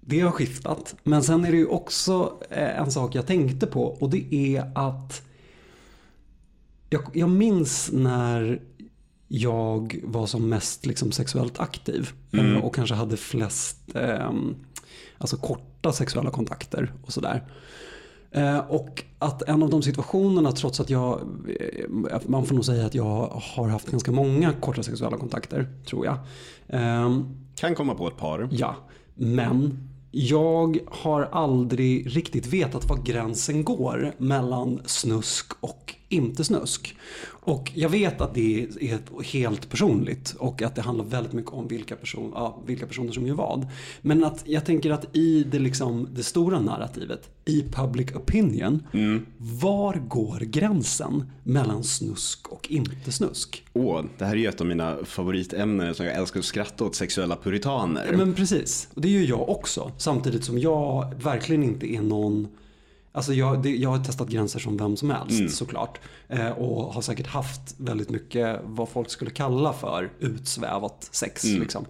[0.00, 0.94] det har skiftat.
[1.02, 4.70] Men sen är det ju också eh, en sak jag tänkte på och det är
[4.74, 5.22] att
[6.94, 8.60] jag, jag minns när
[9.28, 12.62] jag var som mest liksom sexuellt aktiv mm.
[12.62, 14.32] och kanske hade flest eh,
[15.18, 17.42] alltså korta sexuella kontakter och sådär.
[18.30, 21.20] Eh, och att en av de situationerna, trots att jag,
[22.10, 26.06] eh, man får nog säga att jag har haft ganska många korta sexuella kontakter, tror
[26.06, 26.18] jag.
[26.68, 27.20] Eh,
[27.54, 28.48] kan komma på ett par.
[28.52, 28.76] Ja,
[29.14, 36.96] men jag har aldrig riktigt vetat var gränsen går mellan snusk och inte snusk.
[37.26, 41.68] Och jag vet att det är helt personligt och att det handlar väldigt mycket om
[41.68, 43.66] vilka, person, ja, vilka personer som gör vad.
[44.00, 49.26] Men att jag tänker att i det, liksom, det stora narrativet, i public opinion, mm.
[49.38, 53.64] var går gränsen mellan snusk och inte snusk?
[53.72, 56.94] Åh, det här är ju ett av mina favoritämnen som jag älskar att skratta åt
[56.94, 58.12] sexuella puritaner.
[58.16, 59.92] Men precis, och det gör jag också.
[59.98, 62.48] Samtidigt som jag verkligen inte är någon
[63.16, 65.48] Alltså jag, det, jag har testat gränser som vem som helst mm.
[65.48, 66.00] såklart.
[66.28, 71.44] Eh, och har säkert haft väldigt mycket vad folk skulle kalla för utsvävat sex.
[71.44, 71.60] Mm.
[71.60, 71.84] Liksom.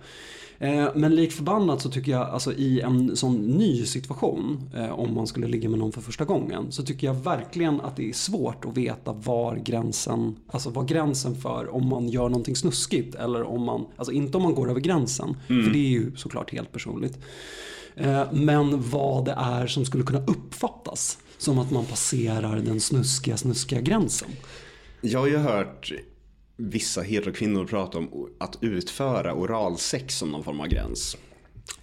[0.59, 5.15] Eh, men lik förbannat så tycker jag, alltså i en sån ny situation, eh, om
[5.15, 8.13] man skulle ligga med någon för första gången, så tycker jag verkligen att det är
[8.13, 13.43] svårt att veta var gränsen, alltså var gränsen för om man gör någonting snuskigt eller
[13.43, 15.65] om man, alltså inte om man går över gränsen, mm.
[15.65, 17.19] för det är ju såklart helt personligt.
[17.97, 23.37] Eh, men vad det är som skulle kunna uppfattas som att man passerar den snuskiga,
[23.37, 24.29] snuskiga gränsen.
[25.01, 25.93] Jag har ju hört
[26.57, 31.17] vissa heterokvinnor prata om att utföra oralsex som någon form av gräns.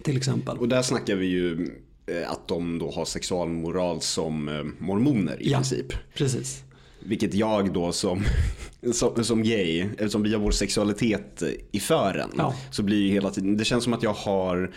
[0.02, 0.58] Till exempel.
[0.58, 1.70] Och där snackar vi ju
[2.06, 5.92] eh, att de då har sexualmoral som eh, mormoner i ja, princip.
[6.14, 6.62] Precis.
[7.04, 8.24] Vilket jag då som,
[8.92, 12.54] som, som gay, eftersom vi har vår sexualitet i fören, ja.
[12.70, 14.72] så blir ju hela tiden, det känns som att jag har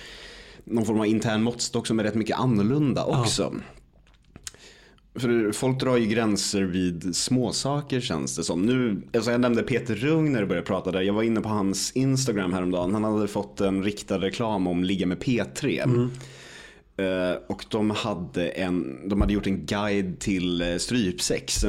[0.66, 3.54] någon form av intern måttstock som är rätt mycket annorlunda också.
[3.54, 3.62] Ja.
[5.20, 8.62] För folk drar ju gränser vid småsaker känns det som.
[8.62, 11.02] Nu, alltså jag nämnde Peter Rung när du började prata där.
[11.02, 12.94] Jag var inne på hans Instagram häromdagen.
[12.94, 15.84] Han hade fått en riktad reklam om ligga med P3.
[15.84, 16.12] Mm.
[17.00, 21.66] Uh, och de hade, en, de hade gjort en guide till uh, strypsex.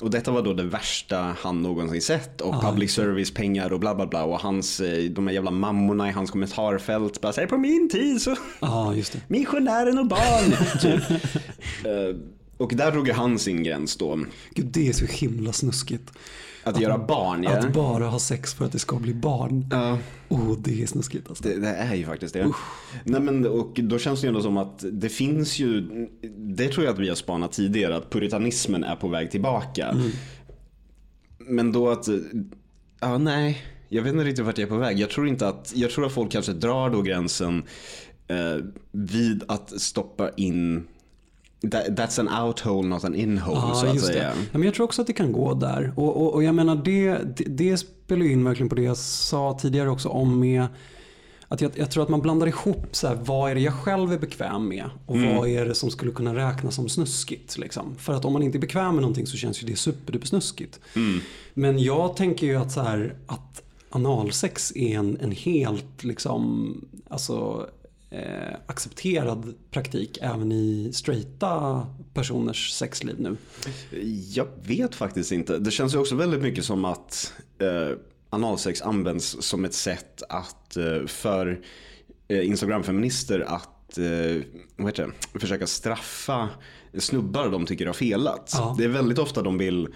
[0.00, 3.80] Och detta var då det värsta han någonsin sett och ah, public service pengar och
[3.80, 7.48] bla bla bla och hans, eh, de här jävla mammorna i hans kommentarfält bara säger
[7.48, 9.20] på min tid så ah, just det.
[9.28, 10.78] missionären och barn.
[10.80, 11.10] typ.
[11.10, 12.16] uh,
[12.56, 14.24] och där drog ju han sin gräns då.
[14.54, 16.12] Gud det är så himla snuskigt.
[16.68, 17.58] Att, att göra barn ja.
[17.58, 19.66] Att bara ha sex för att det ska bli barn.
[19.70, 19.98] Ja.
[20.28, 21.44] Oh, det är snuskigt alltså.
[21.44, 22.52] Det, det är ju faktiskt det.
[23.04, 25.80] Nej, men, och då känns det ju ändå som att det finns ju,
[26.36, 29.86] det tror jag att vi har spanat tidigare, att puritanismen är på väg tillbaka.
[29.88, 30.10] Mm.
[31.38, 32.08] Men då att,
[33.00, 34.98] ja nej, jag vet inte riktigt vart jag är på väg.
[34.98, 37.62] Jag tror inte att, jag tror att folk kanske drar då gränsen
[38.28, 40.88] eh, vid att stoppa in
[41.60, 44.32] That's an outhole not an inhole ah, så att säga.
[44.52, 45.92] Ja, men jag tror också att det kan gå där.
[45.96, 49.58] Och, och, och jag menar det, det, det spelar in verkligen på det jag sa
[49.60, 50.66] tidigare också om med
[51.48, 54.12] att jag, jag tror att man blandar ihop så här, vad är det jag själv
[54.12, 55.36] är bekväm med och mm.
[55.36, 57.58] vad är det som skulle kunna räknas som snuskigt.
[57.58, 57.94] Liksom.
[57.98, 60.80] För att om man inte är bekväm med någonting så känns ju det superdupersnuskigt.
[60.96, 61.20] Mm.
[61.54, 66.74] Men jag tänker ju att, så här, att analsex är en, en helt liksom,
[67.08, 67.68] alltså
[68.10, 73.36] eh, accepterad praktik även i straighta personers sexliv nu?
[74.34, 75.58] Jag vet faktiskt inte.
[75.58, 77.98] Det känns ju också väldigt mycket som att eh,
[78.30, 81.60] analsex används som ett sätt att eh, för
[82.28, 85.10] eh, Instagram-feminister att eh, det?
[85.40, 86.48] försöka straffa
[86.98, 88.54] snubbar de tycker har felat.
[88.54, 88.74] Ja.
[88.78, 89.88] Det är väldigt ofta de vill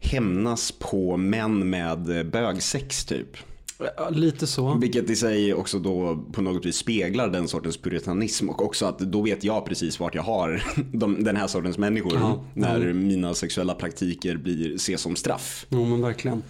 [0.00, 3.36] hämnas på män med eh, bögsex typ.
[3.78, 4.74] Ja, Lite så.
[4.74, 8.98] Vilket i sig också då på något vis speglar den sortens puritanism och också att
[8.98, 10.62] då vet jag precis vart jag har
[10.98, 12.44] de, den här sortens människor Ja.
[12.54, 13.06] när Mm.
[13.06, 15.66] mina sexuella praktiker blir ses som straff.
[15.68, 16.42] Jo men verkligen.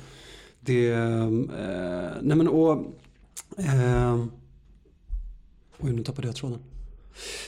[0.60, 1.28] Det, eh,
[2.22, 2.72] nej men och,
[3.58, 4.24] eh,
[5.78, 6.58] oj nu tappade jag tråden.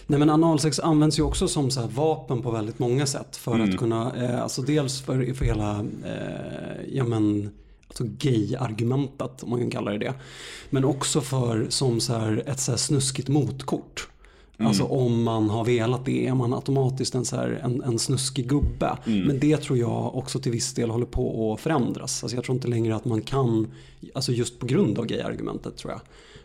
[0.06, 3.36] Nej men analsex används ju också som så vapen på väldigt många sätt.
[3.36, 7.50] För att kunna, eh, alltså dels för, för hela, eh, ja men,
[7.88, 10.14] alltså gay-argumentet om man kan kalla det det.
[10.70, 14.08] Men också för som så här, ett så här snuskigt motkort.
[14.60, 18.48] Alltså om man har velat det är man automatiskt en, så här, en, en snuskig
[18.48, 18.98] gubbe.
[19.04, 22.22] Men det tror jag också till viss del håller på att förändras.
[22.22, 23.72] Alltså jag tror inte längre att man kan,
[24.14, 26.00] alltså just på grund av gay-argumentet tror jag.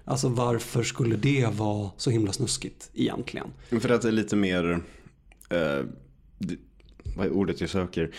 [0.06, 3.48] Alltså varför skulle det vara så himla snuskigt egentligen?
[3.70, 4.84] För att det är lite mer,
[5.50, 5.86] eh,
[7.16, 8.12] vad är ordet jag söker?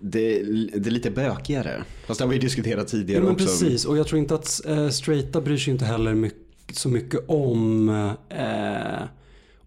[0.00, 0.42] Det,
[0.78, 1.84] det är lite bökigare.
[2.06, 3.46] Fast det har vi diskuterat tidigare Ja, men också.
[3.46, 7.20] precis, och jag tror inte att eh, straighta bryr sig inte heller mycket, så mycket
[7.28, 7.88] om
[8.28, 9.02] eh,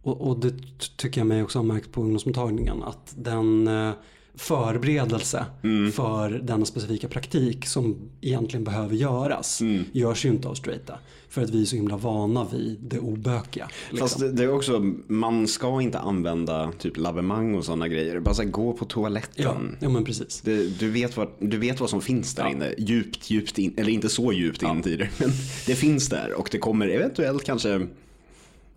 [0.01, 0.53] och, och det
[0.97, 3.91] tycker jag mig också ha märkt på ungdomsmottagningen att den eh,
[4.35, 5.91] förberedelse Mm.
[5.91, 9.83] för denna specifika praktik som egentligen behöver göras Mm.
[9.91, 10.99] görs ju inte av straighta.
[11.29, 13.67] För att vi är så himla vana vid det obökiga.
[13.89, 14.07] Liksom.
[14.07, 18.19] Fast det, det är också, man ska inte använda typ lavemang och sådana grejer.
[18.19, 19.43] Bara så här, gå på toaletten.
[19.43, 20.41] ja, ja men precis.
[20.41, 22.49] Det, du, vet vad, du vet vad som finns där Ja.
[22.51, 22.73] inne.
[22.77, 23.73] Djupt, djupt in.
[23.77, 25.09] Eller inte så djupt in i det.
[25.19, 25.29] Men
[25.67, 26.33] det finns där.
[26.33, 27.87] Och det kommer eventuellt kanske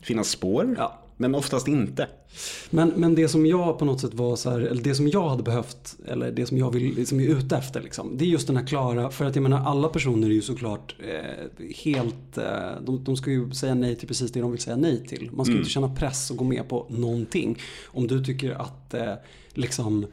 [0.01, 0.75] finnas spår.
[0.79, 0.99] Ja.
[1.16, 2.09] Men oftast inte.
[2.70, 5.29] Men, men det som jag på något sätt var så här, eller det som jag
[5.29, 8.16] hade behövt, eller det som jag vill, som är ute efter liksom.
[8.16, 10.96] Det är just den här klara, för att jag menar alla personer är ju såklart
[10.98, 14.77] eh, helt, eh, de, de ska ju säga nej till precis det de vill säga
[14.77, 15.31] nej till.
[15.33, 17.59] Man ska ju inte känna press och gå med på någonting.
[17.87, 19.14] Om du tycker att eh,
[19.55, 20.07] liksom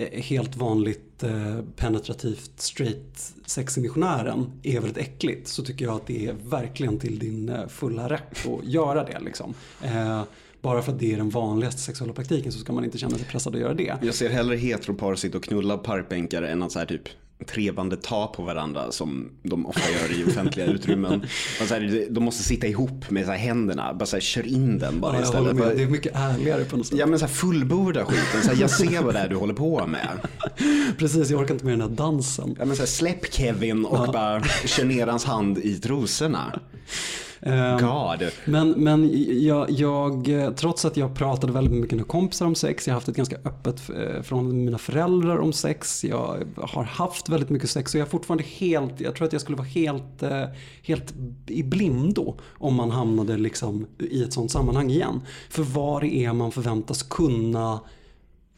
[0.00, 5.94] Eh, helt vanligt eh, penetrativt straight sex i missionären är väldigt äckligt så tycker jag
[5.94, 9.20] att det är verkligen till din eh, fulla rätt att göra det.
[9.20, 9.54] Liksom.
[10.60, 13.26] Bara för att det är den vanligaste sexuella praktiken så ska man inte känna sig
[13.26, 13.96] pressad att göra det.
[14.02, 17.08] Jag ser hellre heteropar sitta och knulla parkbänkar än att så här typ
[17.46, 21.22] trevande ta på varandra som de ofta gör i offentliga utrymmen.
[21.70, 23.94] Här, de måste sitta ihop med så här händerna.
[23.94, 25.56] Bara så här, kör in den bara Ja, istället.
[25.56, 26.98] Bara- Det är mycket ärligare på något sätt.
[26.98, 28.42] Ja men så här fullborda skiten.
[28.42, 30.08] Så här, jag ser vad det är du håller på med.
[30.98, 32.56] Precis, jag orkar inte med den här dansen.
[32.58, 36.60] Ja men så här, släpp Kevin och bara kör ner hans hand i trosorna.
[37.42, 38.30] Ehm, God.
[38.44, 39.10] Men, men
[39.44, 43.08] jag, jag, trots att jag pratade väldigt mycket med kompisar om sex, jag har haft
[43.08, 47.94] ett ganska öppet eh, med mina föräldrar om sex, jag har haft väldigt mycket sex
[47.94, 50.44] och jag är fortfarande helt, jag tror att jag skulle vara helt, eh,
[50.82, 51.14] helt
[51.46, 55.20] i blindo om man hamnade liksom i ett sånt sammanhang igen.
[55.50, 57.80] För vad det är man förväntas kunna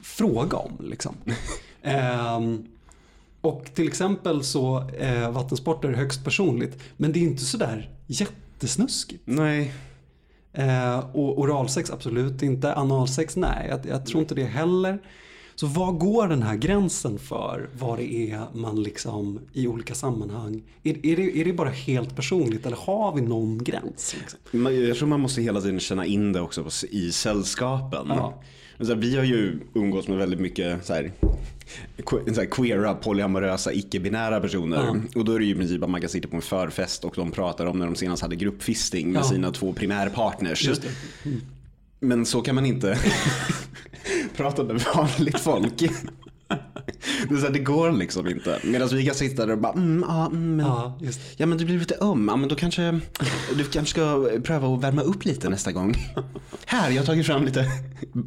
[0.01, 1.14] fråga om liksom.
[1.85, 2.64] Ehm,
[3.40, 7.90] och till exempel så eh, vattensport är högst personligt men det är inte sådär
[8.62, 9.22] jättesnuskigt.
[9.25, 9.72] Nej.
[10.53, 12.75] Eh, och oralsex absolut inte.
[12.75, 14.98] Analsex nej, jag, jag tror inte det heller.
[15.55, 20.62] Så var går den här gränsen för vad det är man liksom i olika sammanhang,
[20.83, 24.16] är, är, det, är det bara helt personligt eller har vi någon gräns?
[24.20, 24.66] Liksom?
[24.87, 28.07] Jag tror man måste hela tiden känna in det också i sällskapen.
[28.09, 28.42] Ja.
[28.88, 31.12] Här, vi har ju umgås med väldigt mycket så här,
[32.35, 35.01] så här queera, polyamorösa, icke-binära personer.
[35.14, 37.12] Och då är det ju i princip att man kan sitta på en förfest och
[37.16, 39.25] de pratar om när de senast hade gruppfisting med Ja.
[39.29, 40.62] sina två primärpartners.
[40.81, 40.88] Det.
[42.01, 42.99] Men så kan man inte
[44.37, 45.83] prata med vanligt folk.
[47.29, 48.61] Det, här, det går liksom inte.
[48.65, 51.59] Medan vi kan sitta där och bara, mm, ja, mm, men, Ja, just ja men
[51.59, 53.01] du blir lite öm, ja men då kanske
[53.57, 55.95] du kanske ska pröva att värma upp lite nästa gång.
[56.67, 57.67] Här, jag har tagit fram lite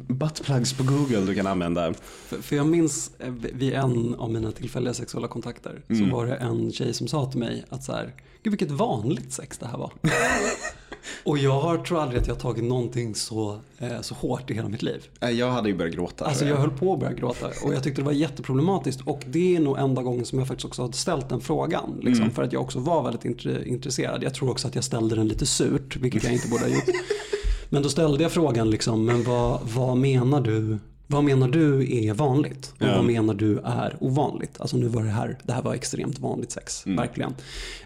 [0.08, 1.94] buttplugs på Google du kan använda.
[2.28, 6.34] För, för jag minns eh, vid en av mina tillfälliga sexuella kontakter så var det
[6.34, 8.14] en tjej som sa till mig att så här,
[8.46, 9.92] gud vilket vanligt sex det här var.
[11.24, 14.54] Och jag har, tror aldrig att jag har tagit någonting så, eh, så hårt i
[14.54, 15.06] hela mitt liv.
[15.32, 16.24] Jag hade ju börjat gråta.
[16.24, 19.56] Alltså jag höll på att börja gråta och jag tyckte det var jätteproblematiskt och det
[19.56, 22.00] är nog enda gången som jag faktiskt också har ställt den frågan.
[22.02, 24.22] Liksom, För att jag också var väldigt intre- intresserad.
[24.22, 26.84] Jag tror också att jag ställde den lite surt, vilket jag inte borde ha gjort.
[27.68, 30.78] Men då ställde jag frågan liksom, men vad, vad menar du?
[31.06, 32.74] Vad menar du är vanligt?
[32.80, 32.96] Och Ja.
[32.96, 34.60] vad menar du är ovanligt?
[34.60, 37.34] Alltså nu var det här, det här var extremt vanligt sex, verkligen.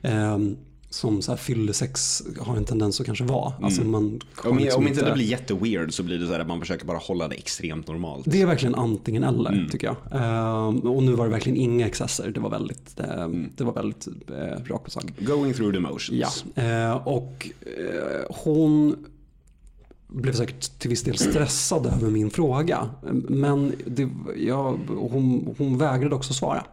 [0.02, 0.56] Ehm,
[0.92, 3.52] som så här fyllesex har en tendens att kanske vara.
[3.62, 6.46] Alltså man Om, liksom om inte det blir jätteweird så blir det så här att
[6.46, 8.24] man försöker bara hålla det extremt normalt.
[8.28, 9.96] Det är verkligen antingen eller tycker jag.
[10.12, 12.30] Ehm, och nu var det verkligen inga excesser.
[12.30, 15.04] Det var väldigt, eh, det var väldigt eh, rakt på sak.
[15.18, 16.44] Going through the motions.
[16.54, 18.96] Ja, eh, och eh, hon
[20.12, 22.90] blev säkert till viss del stressad över min fråga.
[23.29, 26.64] Men det, jag, hon, hon vägrade också svara.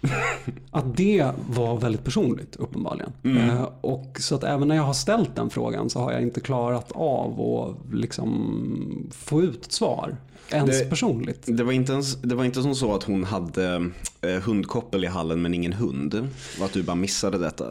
[0.70, 3.12] Att det var väldigt personligt uppenbarligen.
[3.24, 6.40] Eh, och så att även när jag har ställt den frågan så har jag inte
[6.40, 10.16] klarat av att liksom få ut ett svar.
[10.50, 11.42] Ens Det- personligt.
[11.46, 13.90] Det var, inte ens, det var inte som så att hon hade
[14.20, 16.28] eh, hundkoppel i hallen men ingen hund.
[16.58, 17.64] Och att du bara missade detta.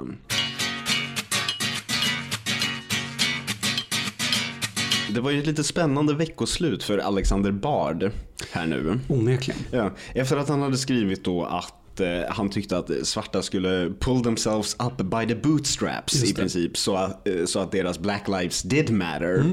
[5.13, 8.12] Det var ju ett lite spännande veckoslut för Alexander Bard
[8.52, 9.00] här nu.
[9.08, 9.62] Onekligen.
[9.71, 14.24] Ja, efter att han hade skrivit då att eh, han tyckte att svarta skulle pull
[14.24, 18.62] themselves up by the bootstraps i princip så att, eh, så att deras black lives
[18.62, 19.45] did matter.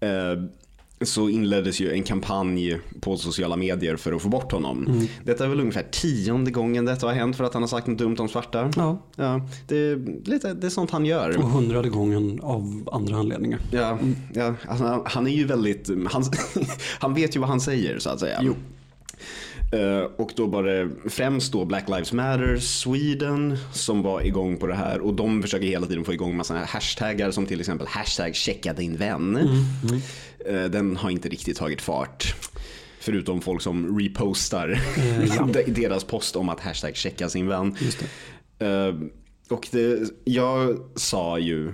[0.00, 0.42] Eh,
[1.04, 5.06] så inleddes ju en kampanj på sociala medier för att få bort honom.
[5.24, 7.98] Detta är väl ungefär tionde gången detta har hänt för att han har sagt något
[7.98, 8.70] dumt om svarta.
[8.76, 8.98] Ja.
[9.16, 11.38] Ja, det, är lite, det är sånt han gör.
[11.38, 13.60] Och hundrade gången av andra anledningar.
[13.72, 13.98] Ja,
[14.34, 16.24] ja alltså, han- han är ju väldigt, han,
[16.98, 18.38] han vet ju vad han säger så att säga.
[18.42, 18.54] Jo.
[19.72, 24.66] Eh, och då var det främst då Black Lives Matter Sweden som var igång på
[24.66, 28.34] det här och de försöker hela tiden få igång massa hashtaggar som till exempel hashtag
[28.34, 29.38] checka din vän.
[30.46, 32.34] Eh, den har inte riktigt tagit fart.
[33.00, 34.80] Förutom folk som repostar
[35.80, 37.76] deras post om att hashtag checka sin vän.
[39.50, 41.72] Och det, jag sa ju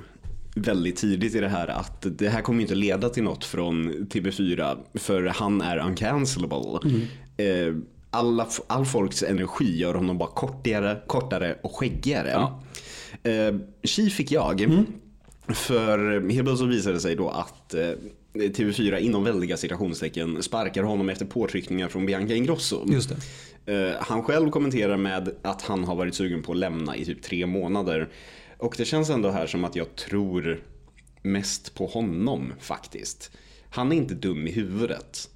[0.55, 4.77] väldigt tidigt i det här att det här kommer inte leda till något från TV4
[4.95, 6.91] för han är uncancelable.
[7.37, 7.75] Eh,
[8.11, 12.31] alla, all folks energi gör honom bara kortare, kortare och skäggigare.
[12.31, 12.63] Ja.
[13.31, 14.87] Eh, fick jag.
[15.49, 17.91] För helt plötsligt visade det sig då att eh,
[18.35, 22.93] TV4 inom väldiga citationstecken sparkar honom efter påtryckningar från Bianca Ingrosso.
[22.93, 23.17] Just det.
[23.67, 27.23] Eh, han själv kommenterar med att han har varit sugen på att lämna i typ
[27.23, 28.09] tre månader.
[28.59, 30.61] Och det känns ändå här som att jag tror
[31.23, 33.31] mest på honom faktiskt.
[33.71, 35.31] Han är inte dum i huvudet.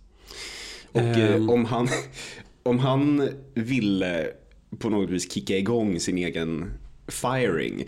[0.92, 1.50] Och Ehm.
[1.50, 1.88] om, han,
[2.62, 4.30] om han ville
[4.78, 6.72] på något vis kicka igång sin egen
[7.08, 7.84] firing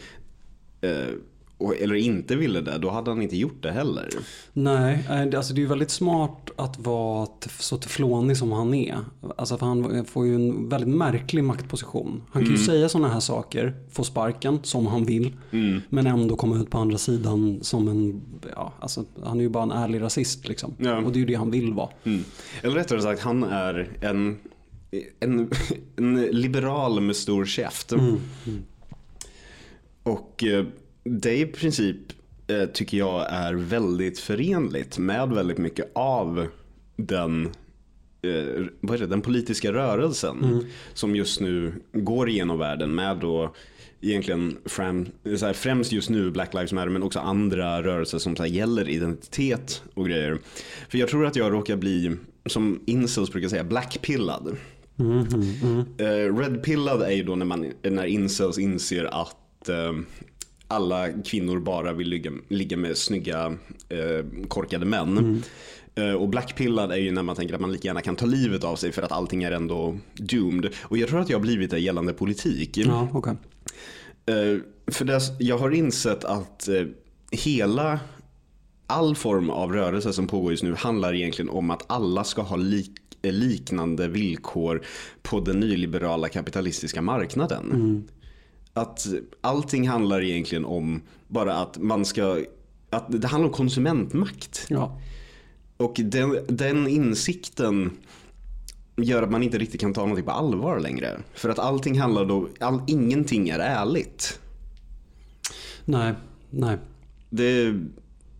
[0.80, 1.14] eh,
[1.80, 4.08] eller inte ville det, då hade han inte gjort det heller.
[4.52, 8.98] Nej, eh, alltså det är ju väldigt smart att vara så teflonig som han är.
[9.36, 12.22] Alltså för han får ju en väldigt märklig maktposition.
[12.30, 15.32] Han kan ju säga sådana här saker, få sparken som han vill.
[15.88, 18.22] Men ändå komma ut på andra sidan som en,
[18.54, 20.74] ja, alltså han är ju bara en ärlig rasist liksom.
[20.78, 20.96] Ja.
[20.96, 21.88] Och det är ju det han vill vara.
[22.04, 22.24] Mm.
[22.62, 24.38] Eller rättare sagt, han är en,
[25.20, 25.50] en,
[25.96, 27.92] en liberal med stor käft.
[30.02, 30.64] Och eh,
[31.04, 31.96] det i princip
[32.46, 36.46] eh, tycker jag är väldigt förenligt med väldigt mycket av
[36.96, 37.46] den
[38.22, 43.54] eh, vad är det, den politiska rörelsen som just nu går igenom världen med då
[44.00, 48.36] egentligen fram, så här, främst just nu Black Lives Matter men också andra rörelser som
[48.36, 50.38] så här, gäller identitet och grejer.
[50.88, 54.56] För jag tror att jag råkar bli, som incels brukar säga, blackpillad.
[55.98, 59.68] Eh, Redpillad är ju då när, man, när incels inser att
[60.72, 63.46] alla kvinnor bara vill ligga, ligga med snygga
[63.88, 65.42] eh, korkade män.
[65.94, 68.64] Eh, och blackpillad är ju när man tänker att man lika gärna kan ta livet
[68.64, 70.74] av sig för att allting är ändå doomed.
[70.82, 72.76] Och jag tror att jag har blivit det gällande politik.
[72.76, 73.34] Ja, okej.
[74.26, 76.84] Eh, för det, jag har insett att eh,
[77.30, 78.00] hela,
[78.86, 82.56] all form av rörelse som pågår just nu handlar egentligen om att alla ska ha
[82.56, 82.90] lik,
[83.22, 84.82] liknande villkor
[85.22, 88.08] på den nyliberala kapitalistiska marknaden.
[88.74, 89.06] Att
[89.40, 92.44] allting handlar egentligen om bara att man ska,
[92.90, 94.66] att det handlar om konsumentmakt.
[94.68, 95.00] Ja.
[95.76, 97.90] Och den, den insikten
[98.96, 101.20] gör att man inte riktigt kan ta någonting på allvar längre.
[101.34, 104.40] För att allting handlar då, all, ingenting är ärligt.
[105.84, 106.14] Nej,
[106.50, 106.78] nej.
[107.30, 107.74] Det,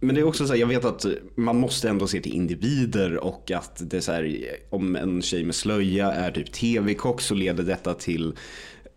[0.01, 3.25] men det är också så här, jag vet att man måste ändå se till individer
[3.25, 7.65] och att det är här, om en tjej med slöja är typ tv-kock så leder
[7.65, 8.35] detta till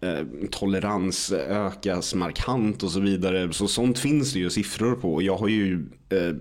[0.05, 3.53] Eh, tolerans ökas markant och så vidare.
[3.53, 5.21] Så sånt finns det ju siffror på.
[5.21, 5.73] Jag har ju
[6.09, 6.35] eh,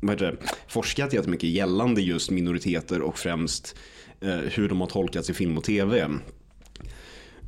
[0.00, 0.36] vad heter det,
[0.68, 3.76] forskat jättemycket gällande just minoriteter och främst
[4.20, 6.08] eh, hur de har tolkats i film och tv.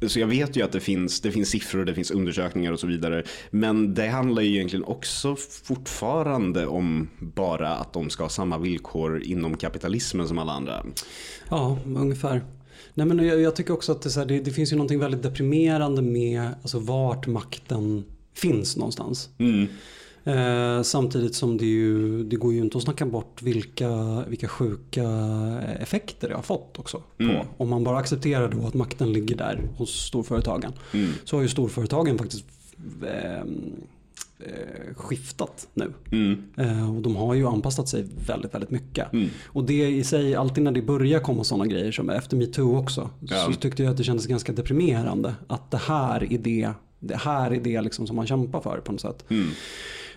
[0.07, 2.87] Så jag vet ju att det finns, det finns siffror, det finns undersökningar och så
[2.87, 3.25] vidare.
[3.51, 9.23] Men det handlar ju egentligen också fortfarande om bara att de ska ha samma villkor
[9.23, 10.85] inom kapitalismen som alla andra.
[11.49, 12.43] Ja, ungefär.
[12.95, 14.99] Nej, men jag, jag tycker också att det, så här, det, det finns ju någonting
[14.99, 19.29] väldigt deprimerande med alltså, vart makten finns någonstans.
[19.39, 19.69] Mm.
[20.25, 25.03] Eh, samtidigt som det, ju, det går ju inte att snacka bort vilka, vilka sjuka
[25.81, 27.03] effekter det har fått också.
[27.17, 27.23] På.
[27.23, 27.47] Mm.
[27.57, 30.73] Om man bara accepterar då att makten ligger där hos storföretagen.
[30.95, 31.13] Mm.
[31.25, 32.45] Så har ju storföretagen faktiskt
[33.03, 33.45] eh,
[34.97, 35.93] skiftat nu.
[36.13, 36.43] Mm.
[36.57, 39.13] Eh, och de har ju anpassat sig väldigt, väldigt mycket.
[39.13, 39.29] Mm.
[39.47, 43.11] Och det i sig, alltid när det börjar komma sådana grejer, som efter metoo också,
[43.21, 43.37] Ja.
[43.47, 45.35] så tyckte jag att det kändes ganska deprimerande.
[45.47, 46.71] Att det här är det,
[47.01, 49.25] det, här är det liksom som man kämpar för på något sätt.
[49.29, 49.49] Mm.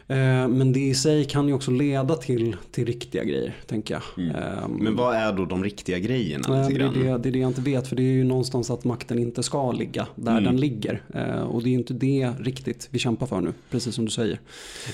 [0.07, 4.27] Eh, men det i sig kan ju också leda till, till riktiga grejer, tänker jag.
[4.27, 6.45] Eh, Men vad är då de riktiga grejerna?
[6.49, 8.23] Nej, lite det, är det, det är det jag inte vet för det är ju
[8.23, 10.43] någonstans att makten inte ska ligga där Mm.
[10.43, 11.01] den ligger.
[11.13, 14.11] Eh, och det är ju inte det riktigt vi kämpar för nu, precis som du
[14.11, 14.39] säger.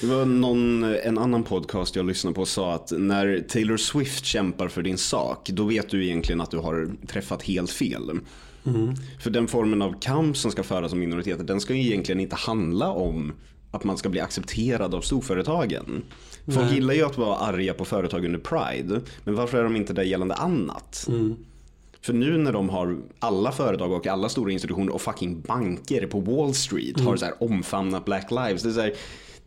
[0.02, 4.68] Det var någon, en annan podcast jag lyssnade på sa att när Taylor Swift kämpar
[4.68, 8.02] för din sak, då vet du egentligen att du har träffat helt fel.
[8.66, 8.94] Mm.
[9.20, 12.36] För den formen av kamp som ska föras av minoriteter, den ska ju egentligen inte
[12.36, 13.32] handla om
[13.72, 16.04] att man ska bli accepterad av storföretagen.
[16.46, 16.74] Folk Nej.
[16.76, 20.04] gillar ju att vara arga på företag under Pride, men varför är de inte det
[20.04, 21.06] gällande annat?
[21.10, 21.36] Mm.
[22.02, 26.20] För nu när de har alla företag och alla stora institutioner och fucking banker på
[26.20, 27.08] Wall Street Mm.
[27.08, 28.64] har så här omfamnat Black Lives.
[28.64, 28.94] Det är så här,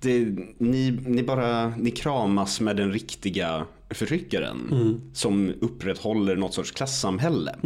[0.01, 5.01] det, ni, ni bara ni kramas med den riktiga förtryckaren Mm.
[5.14, 7.57] som upprätthåller något sorts klassamhälle.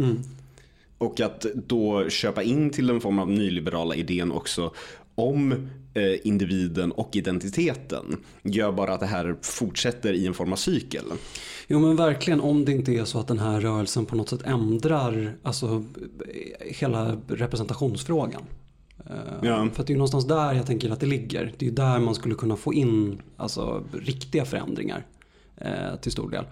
[0.97, 4.73] Och att då köpa in till en form av nyliberala idén också
[5.15, 5.69] om
[6.23, 11.03] individen och identiteten gör bara att det här fortsätter i en form av cykel.
[11.67, 14.41] Jo men verkligen om det inte är så att den här rörelsen på något sätt
[14.45, 15.83] ändrar alltså,
[16.61, 18.41] hela representationsfrågan.
[19.09, 19.67] Eh, Ja.
[19.73, 21.53] För det är någonstans där jag tänker att det ligger.
[21.57, 25.05] Det är där man skulle kunna få in alltså, riktiga förändringar
[25.57, 26.45] eh, till stor del.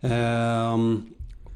[0.00, 1.02] Ehm,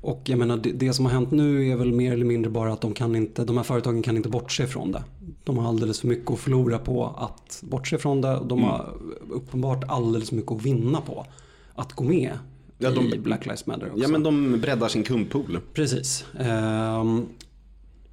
[0.04, 2.72] och jag menar det, det som har hänt nu är väl mer eller mindre bara
[2.72, 5.04] att de, kan inte, de här företagen kan inte bortse från det.
[5.44, 8.36] De har alldeles för mycket att förlora på att bortse från det.
[8.36, 8.70] Och de Mm.
[8.70, 8.92] har
[9.30, 11.26] uppenbart alldeles för mycket att vinna på
[11.74, 12.30] att gå med
[12.78, 13.98] Ja, de- i Black Lives Matter också.
[14.02, 15.58] Ja men de breddar sin kundpool.
[15.74, 16.24] Precis.
[16.40, 17.22] Ehm,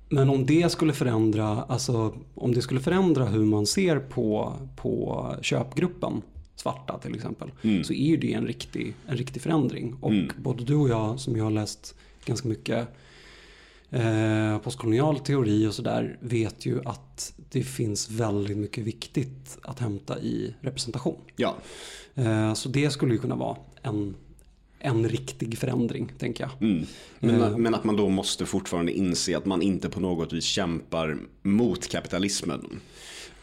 [0.10, 5.26] men om det skulle förändra, alltså om det skulle förändra hur man ser på, på
[5.42, 6.22] köpgruppen
[6.56, 7.52] svarta till exempel.
[7.62, 7.84] Mm.
[7.84, 9.96] Så är det en riktig, en riktig förändring.
[10.02, 11.96] Och både du och jag som ju har läst
[12.26, 12.88] ganska mycket
[13.90, 20.20] eh, postkolonial teori och sådär vet ju att det finns väldigt mycket viktigt att hämta
[20.20, 21.22] i representation.
[21.36, 21.56] Ja.
[22.16, 24.16] Eh, så det skulle ju kunna vara en,
[24.80, 26.70] en riktig förändring tänker jag.
[26.70, 26.86] Mm.
[27.20, 27.58] Men, Eh.
[27.58, 31.88] men att man då måste fortfarande inse att man inte på något vis kämpar mot
[31.88, 32.80] kapitalismen.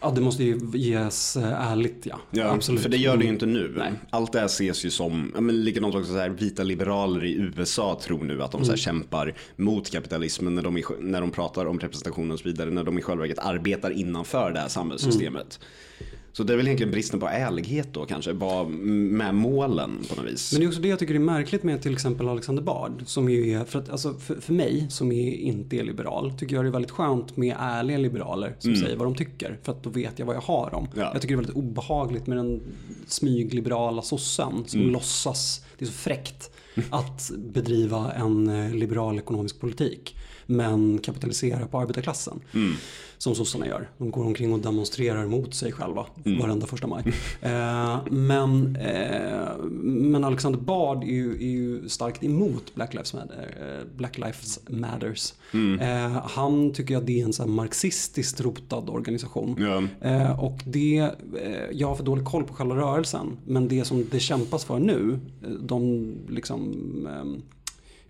[0.00, 2.20] Ja, det måste ju ges eh, ärligt ja.
[2.30, 2.82] Ja, Absolut.
[2.82, 3.74] För det gör det ju inte nu.
[3.76, 3.92] Nej.
[4.10, 7.32] Allt det här ses ju som, ja, men likadant också så här, vita liberaler i
[7.34, 8.70] USA tror nu att de Mm.
[8.70, 12.70] så kämpar mot kapitalismen när de, när de pratar om representation och så vidare.
[12.70, 15.60] När de i själva verket arbetar innanför det här samhällssystemet.
[16.00, 16.07] Mm.
[16.32, 20.32] Så det är väl egentligen bristen på ärlighet då kanske, vad- med målen på något
[20.32, 20.52] vis.
[20.52, 23.02] Men det är också det jag tycker är märkligt med till exempel Alexander Bard.
[23.06, 26.54] Som ju är, för, att, alltså, för, för mig som är, inte är liberal tycker
[26.56, 29.58] jag det är väldigt skönt med ärliga liberaler som säger vad de tycker.
[29.62, 30.88] För att då vet jag vad jag har dem.
[30.94, 31.10] Ja.
[31.12, 32.60] Jag tycker det är väldigt obehagligt med den
[33.06, 36.50] smygliberala sossen som låtsas, det är så fräckt
[36.90, 40.16] att bedriva en eh, liberal ekonomisk politik.
[40.46, 42.40] Men kapitalisera på arbetarklassen.
[43.18, 43.90] Som sossarna gör.
[43.98, 46.06] De går omkring och demonstrerar mot sig själva
[46.40, 47.04] varenda första maj.
[47.40, 53.56] eh, men, eh, men Alexander Bard är ju, är ju starkt emot Black Lives, Matter,
[53.60, 55.34] eh, Black Lives Matters.
[55.80, 59.56] Eh, han tycker att det är en så här marxistiskt rotad organisation.
[59.58, 60.08] Ja.
[60.08, 61.10] Eh, och det,
[61.72, 63.36] jag har för dålig koll på själva rörelsen.
[63.46, 65.18] Men det som det kämpas för nu,
[65.60, 66.67] de liksom
[67.06, 67.42] ehm,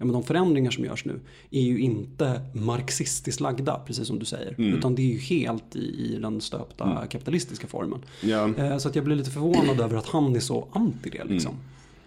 [0.00, 4.24] Ja, men de förändringar som görs nu är ju inte marxistiskt lagda, precis som du
[4.24, 4.54] säger.
[4.58, 8.00] Utan det är ju helt i, i den stöpta kapitalistiska formen.
[8.20, 8.50] Ja.
[8.58, 11.24] Eh, Så att jag blir lite förvånad över att han är så anti det.
[11.24, 11.54] Liksom.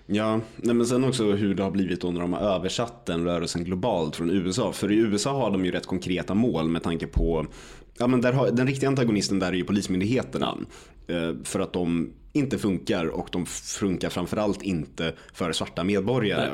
[0.06, 3.24] Ja, nej men sen också hur det har blivit då när de har översatt den
[3.24, 4.72] rörelsen globalt från USA.
[4.72, 7.46] För i USA har de ju rätt konkreta mål med tanke på,
[7.98, 10.58] ja men där har, den riktiga antagonisten där är ju polismyndigheterna.
[11.08, 16.52] Eh, För att de inte funkar och de funkar framförallt inte för svarta medborgare.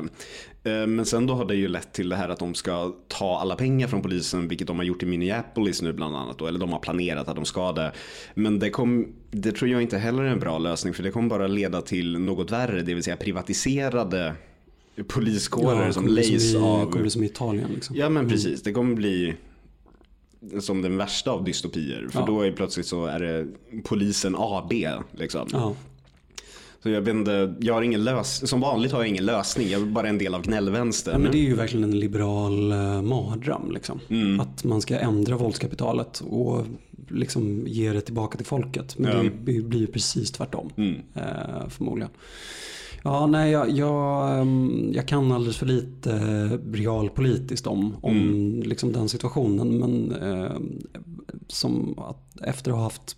[0.64, 3.40] Eh, Men sen då har det ju lett till det här att de ska ta
[3.40, 6.38] alla pengar från polisen, vilket de har gjort i Minneapolis nu bland annat.
[6.38, 7.92] Då, eller de har planerat att de ska det.
[8.34, 11.30] Men det, kom, det tror jag inte heller är en bra lösning, för det kommer
[11.30, 14.34] bara leda till något värre, det vill säga privatiserade
[15.08, 16.92] poliskårer som det lejs som i, av...
[16.92, 17.70] kommer det som i Italien.
[17.76, 17.96] Liksom.
[17.96, 19.36] Ja men precis, det kommer bli
[20.60, 22.08] som den värsta av dystopier.
[22.12, 22.26] För Ja.
[22.26, 23.48] då är plötsligt så är det
[23.84, 24.74] polisen AB.
[25.12, 25.48] Liksom.
[25.52, 25.76] Ja.
[26.84, 29.70] Så jag vet inte, jag har ingen lös som vanligt har jag ingen lösning.
[29.70, 31.22] Jag är bara en del av Ja, gnällvänstern.
[31.22, 33.72] men det är ju verkligen en liberal eh, mardröm.
[33.72, 34.00] Liksom.
[34.10, 34.40] Mm.
[34.40, 36.20] Att man ska ändra våldskapitalet.
[36.30, 36.66] Och
[37.10, 38.98] liksom ge det tillbaka till folket.
[38.98, 39.24] Men Ja.
[39.24, 40.70] det blir blir ju precis tvärtom.
[40.78, 40.96] Mm.
[41.16, 42.10] Eh, förmodligen.
[43.04, 48.62] Ja, nej, jag, jag, ehm, jag kan alldeles för lite eh, realpolitiskt om, om Mm.
[48.64, 49.78] liksom den situationen.
[49.78, 50.56] Men eh,
[51.48, 53.16] som att efter att ha haft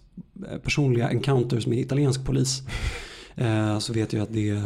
[0.51, 2.61] eh, personliga encounters med italiensk polis
[3.35, 4.61] eh, så vet jag att det,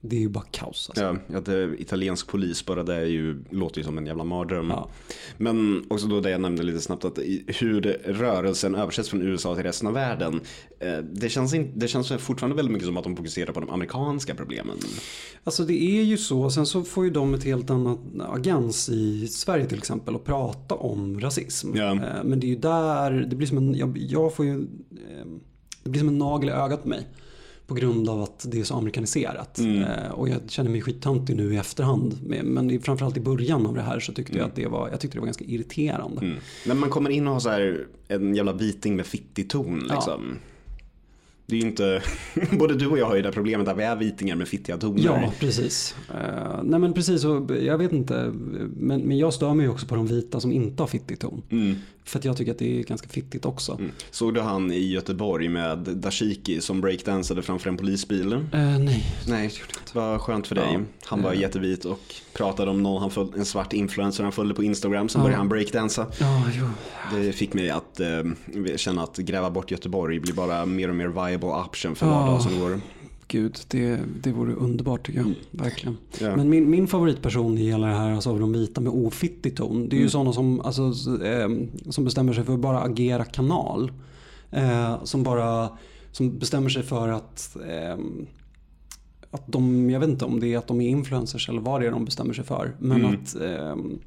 [0.00, 0.90] det är ju bara kaos.
[0.90, 1.18] Alltså.
[1.32, 4.70] Ja, att det, italiensk polis bara det är ju, låter ju som en jävla mardröm.
[4.70, 4.90] Ja.
[5.36, 9.64] Men också då det jag nämnde lite snabbt att hur rörelsen översätts från USA till
[9.64, 10.40] resten av världen.
[10.80, 13.70] eh, Det känns, in, det känns fortfarande väldigt mycket som att de fokuserar på de
[13.70, 14.76] amerikanska problemen.
[15.44, 16.50] Alltså det är ju så.
[16.50, 20.74] Sen så får ju de ett helt annat agens i Sverige till exempel att prata
[20.74, 21.76] om rasism.
[21.76, 21.92] Ja.
[21.92, 24.52] Eh, Men det är ju där, det blir som en, jag, jag får ju,
[24.92, 25.26] eh,
[25.82, 27.06] det blir som en nagel i ögat på mig.
[27.68, 29.58] På grund av att det är så amerikaniserat.
[29.58, 29.82] Mm.
[29.82, 32.18] Eh, Och jag känner mig skittöntig nu i efterhand.
[32.22, 35.16] Men- framförallt i början av det här så tyckte jag att det var, jag tyckte
[35.16, 36.20] det var ganska irriterande.
[36.26, 36.36] Mm.
[36.66, 39.94] När man kommer in och har så här en jävla viting med fittig ton Ja.
[39.94, 40.36] liksom.
[41.46, 42.02] Det är inte,
[42.58, 45.02] både du och jag har ju det problemet att vi är vitingar med fittiga toner.
[45.04, 45.94] Ja, precis.
[46.10, 48.32] Eh, nej men precis, och jag vet inte.
[48.76, 51.42] Men, men jag stör mig ju också på de vita som inte har fittig ton.
[51.50, 51.74] Mm.
[52.08, 53.72] För att jag tycker att det är ganska fittigt också.
[53.72, 53.90] Mm.
[54.10, 58.32] Såg du han i Göteborg med Dashiki som breakdansade framför en polisbil?
[58.32, 58.38] Eh,
[58.78, 59.52] nej, Nej,
[59.92, 60.68] det var skönt för dig.
[60.72, 60.80] Ja.
[61.04, 61.40] Han var Eh.
[61.40, 62.00] jättevit och
[62.32, 65.08] pratade om någon, han följde, en svart influencer han följde på Instagram.
[65.08, 65.24] Sen Ja.
[65.24, 66.06] började han breakdansa.
[66.58, 66.68] jo.
[67.16, 68.06] Det fick mig att eh,
[68.76, 72.42] känna att gräva bort Göteborg blir bara mer och mer viable option för var dag
[72.42, 72.80] som går.
[73.28, 75.34] Gud, det, det vore underbart tycker jag.
[75.50, 75.96] Verkligen.
[76.20, 76.36] Ja.
[76.36, 79.96] Men min, min favoritperson i hela det här, alltså de vita med ofittig ton, det
[79.96, 80.92] är ju sådana som, alltså,
[81.24, 83.92] ehm, som bestämmer sig för att bara agera kanal.
[84.50, 85.68] Eh, som bara
[86.12, 88.26] som bestämmer sig för att, ehm,
[89.30, 91.86] att de, jag vet inte om det är att de är influencers eller vad det
[91.86, 92.76] är de bestämmer sig för.
[92.78, 93.14] Men Mm.
[93.14, 93.98] att, ehm,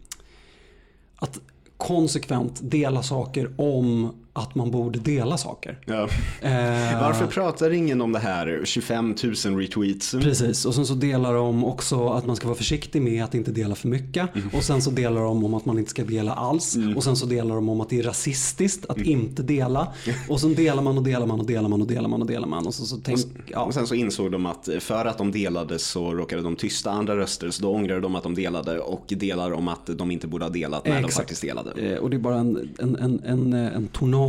[1.16, 1.40] att
[1.78, 5.80] konsekvent dela saker om att man borde dela saker.
[5.86, 6.04] Ja.
[6.42, 8.62] Eh, Varför pratar ingen om det här?
[8.66, 9.16] 25
[9.46, 10.12] 000 retweets.
[10.12, 13.52] Precis, och sen så delar de också att man ska vara försiktig med att inte
[13.52, 14.30] dela för mycket.
[14.54, 16.78] Och sen så delar de om att man inte ska dela alls.
[16.96, 19.88] Och sen så delar de om att det är rasistiskt att inte dela.
[20.30, 22.48] Och sen delar man och delar man och delar man och delar man och delar
[22.48, 22.68] man.
[22.68, 23.60] Och så, så tänk, ja.
[23.64, 27.18] Och sen så insåg de att för att de delade så råkade de tysta andra
[27.18, 27.50] röster.
[27.50, 30.50] Så då ångrade de att de delade och delar om att de inte borde ha
[30.50, 31.16] delat när de Exakt.
[31.18, 31.72] faktiskt delade.
[31.82, 34.21] Eh, Och det är bara en, en, en, en, en tornado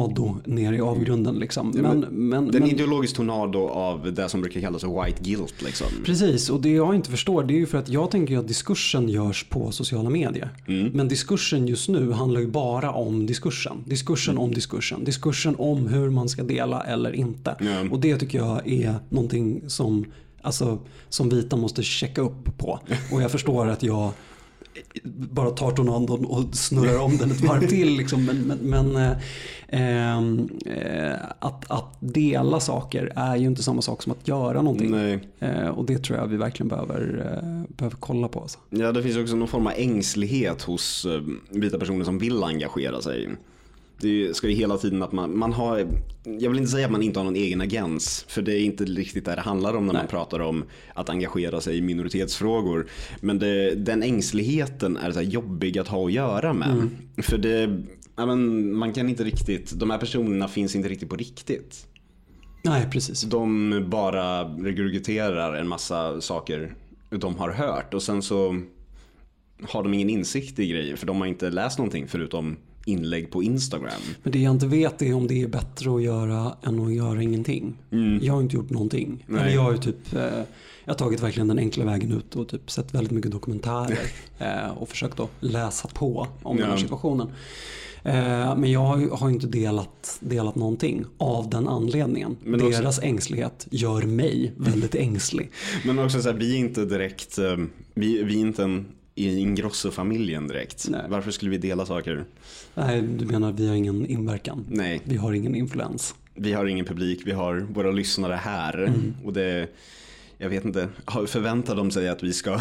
[0.45, 1.72] ner i avgrunden liksom.
[1.74, 5.86] Men, men Det är en ideologisk tornado av det som brukar kallas white guilt liksom.
[6.05, 9.09] Precis, och det jag inte förstår det är ju för att jag tänker att diskursen
[9.09, 10.51] görs på sociala medier.
[10.68, 10.86] Mm.
[10.88, 13.84] Men diskursen just nu handlar ju bara om diskursen.
[13.86, 14.45] Diskursen Mm.
[14.45, 15.05] om diskursen.
[15.05, 17.57] Diskursen om hur man ska dela eller inte.
[17.61, 17.90] Ja.
[17.90, 20.05] Och det tycker jag är någonting som,
[20.43, 20.78] alltså,
[21.09, 22.80] som vita måste checka upp på.
[23.12, 24.11] Och jag förstår att jag
[25.05, 27.97] bara tar tornadon och snurrar om den ett varv till.
[27.97, 28.25] Liksom.
[28.25, 29.16] Men, men, men eh,
[29.73, 34.95] eh, att, att dela saker är ju inte samma sak som att göra någonting.
[35.39, 38.41] Eh, och det tror jag vi verkligen behöver, eh, behöver kolla på.
[38.41, 38.59] Alltså.
[38.70, 41.20] Ja, det finns också någon form av ängslighet hos eh,
[41.51, 43.31] vita personer som vill engagera sig.
[44.03, 45.86] Det ska ju hela tiden att man, man har,
[46.24, 48.84] jag vill inte säga att man inte har någon egen agens, för det är inte
[48.84, 50.11] riktigt det det handlar om när man Nej.
[50.11, 52.86] pratar om att engagera sig i minoritetsfrågor.
[53.20, 56.90] Men det, den ängsligheten är så jobbig att ha att göra med.
[57.18, 57.82] För det,
[58.16, 61.86] ja, men man kan inte riktigt, de här personerna finns inte riktigt på riktigt.
[62.64, 63.22] Nej, precis.
[63.22, 66.74] De bara regurgiterar en massa saker
[67.11, 68.61] de har hört och sen så
[69.68, 73.43] har de ingen insikt i grejer för de har inte läst någonting förutom inlägg på
[73.43, 74.01] Instagram.
[74.22, 77.22] Men det jag inte vet är om det är bättre att göra än att göra
[77.22, 77.78] ingenting.
[78.22, 79.24] Jag har inte gjort någonting.
[79.26, 79.41] Nej.
[79.41, 80.20] Eller jag har typ, eh,
[80.85, 83.99] jag har tagit verkligen den enkla vägen ut och typ sett väldigt mycket dokumentärer.
[84.39, 87.28] eh, och försökt att läsa på om den här situationen.
[88.05, 88.80] Eh, men jag
[89.16, 92.37] har ju inte delat, delat någonting av den anledningen.
[92.45, 95.51] Men också- Deras ängslighet gör mig väldigt ängslig.
[95.85, 97.57] Men också så här, vi är inte direkt, eh,
[97.95, 100.87] vi, vi är inte en i Ingrosso-familjen direkt.
[100.89, 101.01] Nej.
[101.09, 102.25] Varför skulle vi dela saker?
[102.75, 104.65] Nej, du menar vi har ingen inverkan?
[104.69, 106.15] Nej, Vi har ingen influens.
[106.35, 108.79] vi har ingen publik, vi har våra lyssnare här.
[108.79, 109.15] Mm.
[109.25, 109.69] Och det,
[110.39, 110.89] jag vet inte,
[111.27, 112.51] förväntar de sig att vi ska...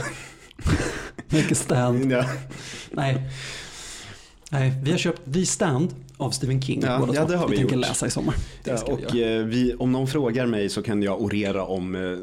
[1.29, 2.11] Make a stand.
[2.11, 2.25] ja.
[2.91, 3.21] Nej.
[4.51, 6.81] Nej, vi har köpt The Stand av Stephen King.
[6.83, 7.85] Ja, ja, det har vi tänker gjort.
[7.87, 8.35] läsa i sommar.
[8.63, 9.39] Ja, vi och göra.
[9.39, 12.17] eh, vi, om någon frågar mig så kan jag orera om eh,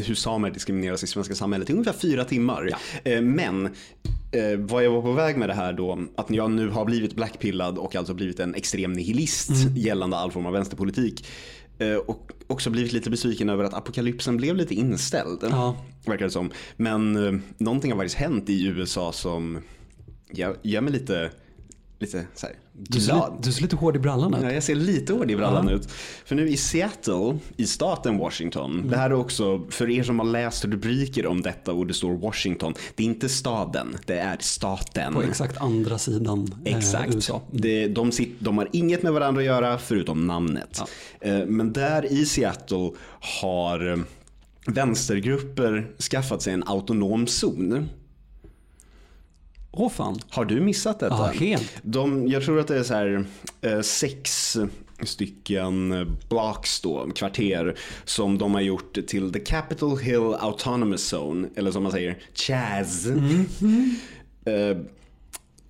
[0.00, 2.70] hur samer diskrimineras i svenska samhället i ungefär fyra timmar.
[3.04, 6.68] Eh, men eh, vad jag var på väg med det här då, att jag nu
[6.68, 9.76] har blivit blackpillad och alltså blivit en extrem nihilist Mm.
[9.76, 11.26] gällande all form av vänsterpolitik.
[11.78, 15.38] Eh, och också blivit lite besviken över att apokalypsen blev lite inställd.
[15.42, 15.76] Ja.
[16.06, 16.50] Verkar det som.
[16.76, 19.58] Men eh, någonting har faktiskt hänt i USA som
[20.32, 21.30] gör, gör mig lite
[21.98, 23.38] lite så här Du ser, glad.
[23.42, 24.40] du ser lite hård i brallan ut.
[24.42, 25.74] Ja, jag ser lite hård i brallan Ja.
[25.74, 25.90] ut.
[26.24, 28.90] För nu i Seattle, i staten Washington, Mm.
[28.90, 32.12] det här är också, för er som har läst rubriker om detta och det står
[32.16, 35.14] Washington, det är inte staden, det är staten.
[35.14, 37.14] På exakt andra sidan eh, Exakt.
[37.14, 37.42] USA.
[37.50, 40.80] Det, de, sit, de har inget med varandra att göra förutom namnet.
[41.20, 42.90] Eh, Men där i Seattle
[43.40, 43.98] har eh,
[44.66, 47.88] vänstergrupper skaffat sig en autonom zon.
[49.76, 50.18] Åh fan.
[50.28, 51.14] Har du missat detta?
[51.14, 51.72] Ja, helt.
[51.82, 53.24] De, jag tror att det är så här,
[53.60, 54.56] eh, sex
[55.02, 61.48] stycken eh, blocks då, kvarter som de har gjort till the Capitol Hill Autonomous Zone,
[61.56, 63.06] eller som man säger, CHAZ.
[64.44, 64.78] Eh,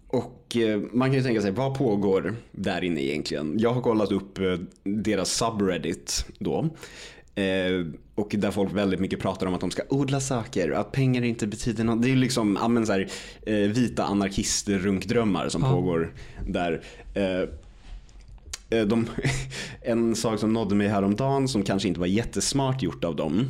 [0.09, 3.55] och eh, man kan ju tänka sig, vad pågår där inne egentligen?
[3.59, 4.39] Jag har kollat upp
[4.85, 6.69] deras subreddit då.
[8.17, 11.47] Och där folk väldigt mycket pratar om att de ska odla saker, att pengar inte
[11.47, 12.03] betyder något.
[12.03, 13.09] Det är liksom ja, men så här,
[13.47, 15.71] eh, vita anarkister runkdrömmar som Ja.
[15.73, 16.13] pågår
[16.47, 16.83] där.
[17.15, 17.41] Eh,
[18.79, 19.07] eh, de,
[19.83, 23.45] en sak som nådde mig häromdagen som kanske inte var jättesmart gjort av dem.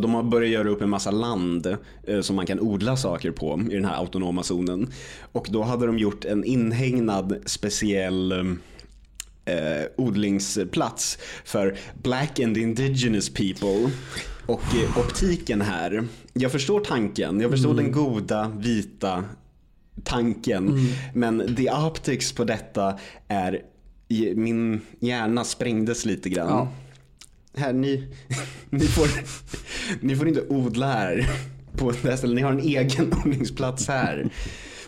[0.00, 1.76] De har börjat göra upp en massa land
[2.20, 4.88] som man kan odla saker på i den här autonoma zonen.
[5.32, 8.56] Och då hade de gjort en inhägnad speciell
[9.46, 13.90] eh, odlingsplats för black and indigenous people.
[14.46, 19.24] Och eh, optiken här, jag förstår tanken, jag förstår den goda vita
[20.04, 20.88] tanken.
[21.14, 23.62] Men the optics på detta är,
[24.34, 26.48] min hjärna sprängdes lite grann.
[26.48, 26.68] Ja.
[27.56, 28.08] Här, ni,
[28.70, 29.08] ni, får,
[30.00, 31.30] ni får inte odla här
[31.72, 32.36] på det här stället.
[32.36, 34.30] Ni har en egen odlingsplats här.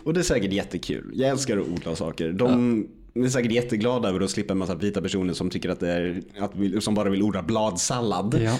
[0.03, 1.11] Och det är säkert jättekul.
[1.15, 2.31] Jag älskar att odla saker.
[2.31, 2.87] De
[3.25, 6.21] är säkert jätteglada över att slippa en massa vita personer som tycker att det är,
[6.39, 8.41] att som bara vill odla bladsallad.
[8.45, 8.59] Ja.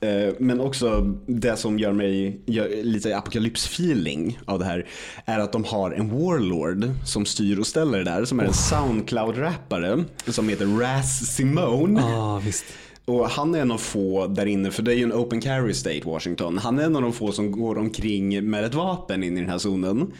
[0.00, 4.86] Eh, Men också det som gör mig gör lite apokalypsfeeling av det här
[5.24, 10.04] är att de har en warlord som styr och ställer där som är en Soundcloud-rappare
[10.26, 12.00] som heter Raz Simone.
[12.00, 12.64] Ja, visst.
[13.04, 15.74] Och han är en av få där inne, för det är ju en open carry
[15.74, 16.58] state Washington.
[16.58, 19.50] Han är en av de få som går omkring med ett vapen in i den
[19.50, 20.12] här zonen.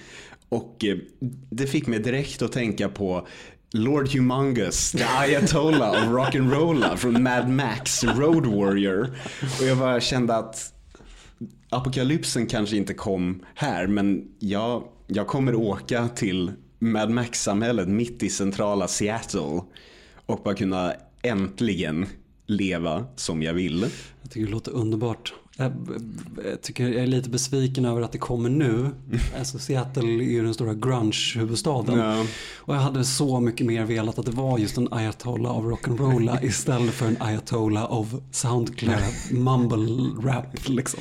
[0.49, 0.97] Och eh,
[1.51, 3.27] det fick mig direkt att tänka på
[3.73, 9.17] Lord Humongous, the Ayatollah of Rock'n'Rolla från Mad Max, Road Warrior.
[9.61, 10.73] Och jag bara kände att
[11.71, 18.29] apokalypsen kanske inte kom här, men jag, jag kommer åka till Mad Max-samhället mitt i
[18.29, 19.63] centrala Seattle
[20.27, 20.93] och bara kunna
[21.23, 22.07] äntligen
[22.47, 23.87] leva som jag vill.
[24.23, 25.35] Jag tycker det låter underbart.
[25.57, 25.73] Jag,
[26.63, 28.91] tycker jag är lite besviken över att det kommer nu.
[29.39, 31.99] Alltså Seattle är ju den stora grunge-huvudstaden.
[31.99, 32.27] Ja.
[32.57, 36.39] Och jag hade så mycket mer velat att det var just en ayatollah av rock'n'rolla
[36.45, 41.01] istället för en ayatollah av soundcloud mumble rap liksom.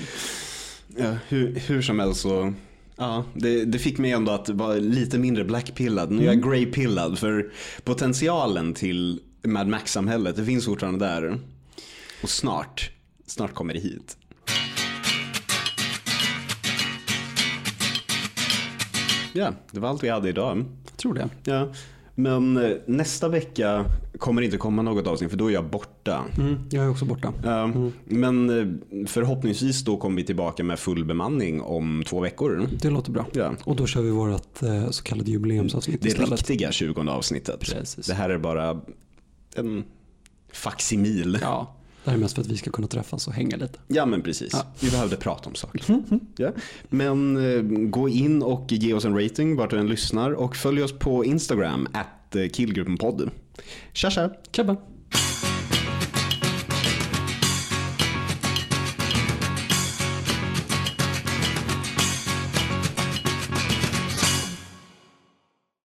[0.98, 2.54] Ja, hur, hur som helst så
[2.98, 6.12] Ja, det, det fick mig ändå att vara lite mindre blackpillad.
[6.12, 7.54] Nu är jag greypillad för
[7.84, 11.40] potentialen till Mad Max-samhället, det finns fortfarande där.
[12.24, 12.92] Och snart,
[13.26, 14.18] snart kommer det hit.
[19.36, 20.58] Ja, det var allt vi hade idag.
[20.90, 21.30] Jag tror det.
[21.44, 21.68] Ja,
[22.16, 23.86] men eh, nästa vecka
[24.20, 26.24] kommer det inte komma något avsnitt för då är jag borta.
[26.38, 27.34] Mm, jag är också borta.
[27.44, 27.72] Ja,
[28.06, 32.70] Men eh, förhoppningsvis då kommer vi tillbaka med full bemanning om två veckor.
[32.82, 33.26] Det låter bra.
[33.34, 33.54] Ja.
[33.64, 36.30] Och då kör vi vårt eh, så kallade jubileumsavsnitt Det istället.
[36.50, 37.60] riktiga 20 avsnittet.
[37.60, 38.08] Precis.
[38.08, 38.82] Det här är bara
[39.56, 39.84] en
[40.54, 41.38] facsimil.
[41.42, 41.76] Ja.
[42.06, 43.80] Ja, det här är mest för att vi ska kunna träffas och hänga lite.
[44.06, 44.56] men precis.
[44.80, 46.02] Vi behövde prata om saker.
[46.38, 46.52] Ja.
[46.90, 50.84] Men eh, gå in och ge oss en rating vart du än lyssnar och följ
[50.84, 53.30] oss på Instagram, at killgruppenpodd.
[53.94, 54.30] Tja tja!
[54.52, 54.76] Tjabba!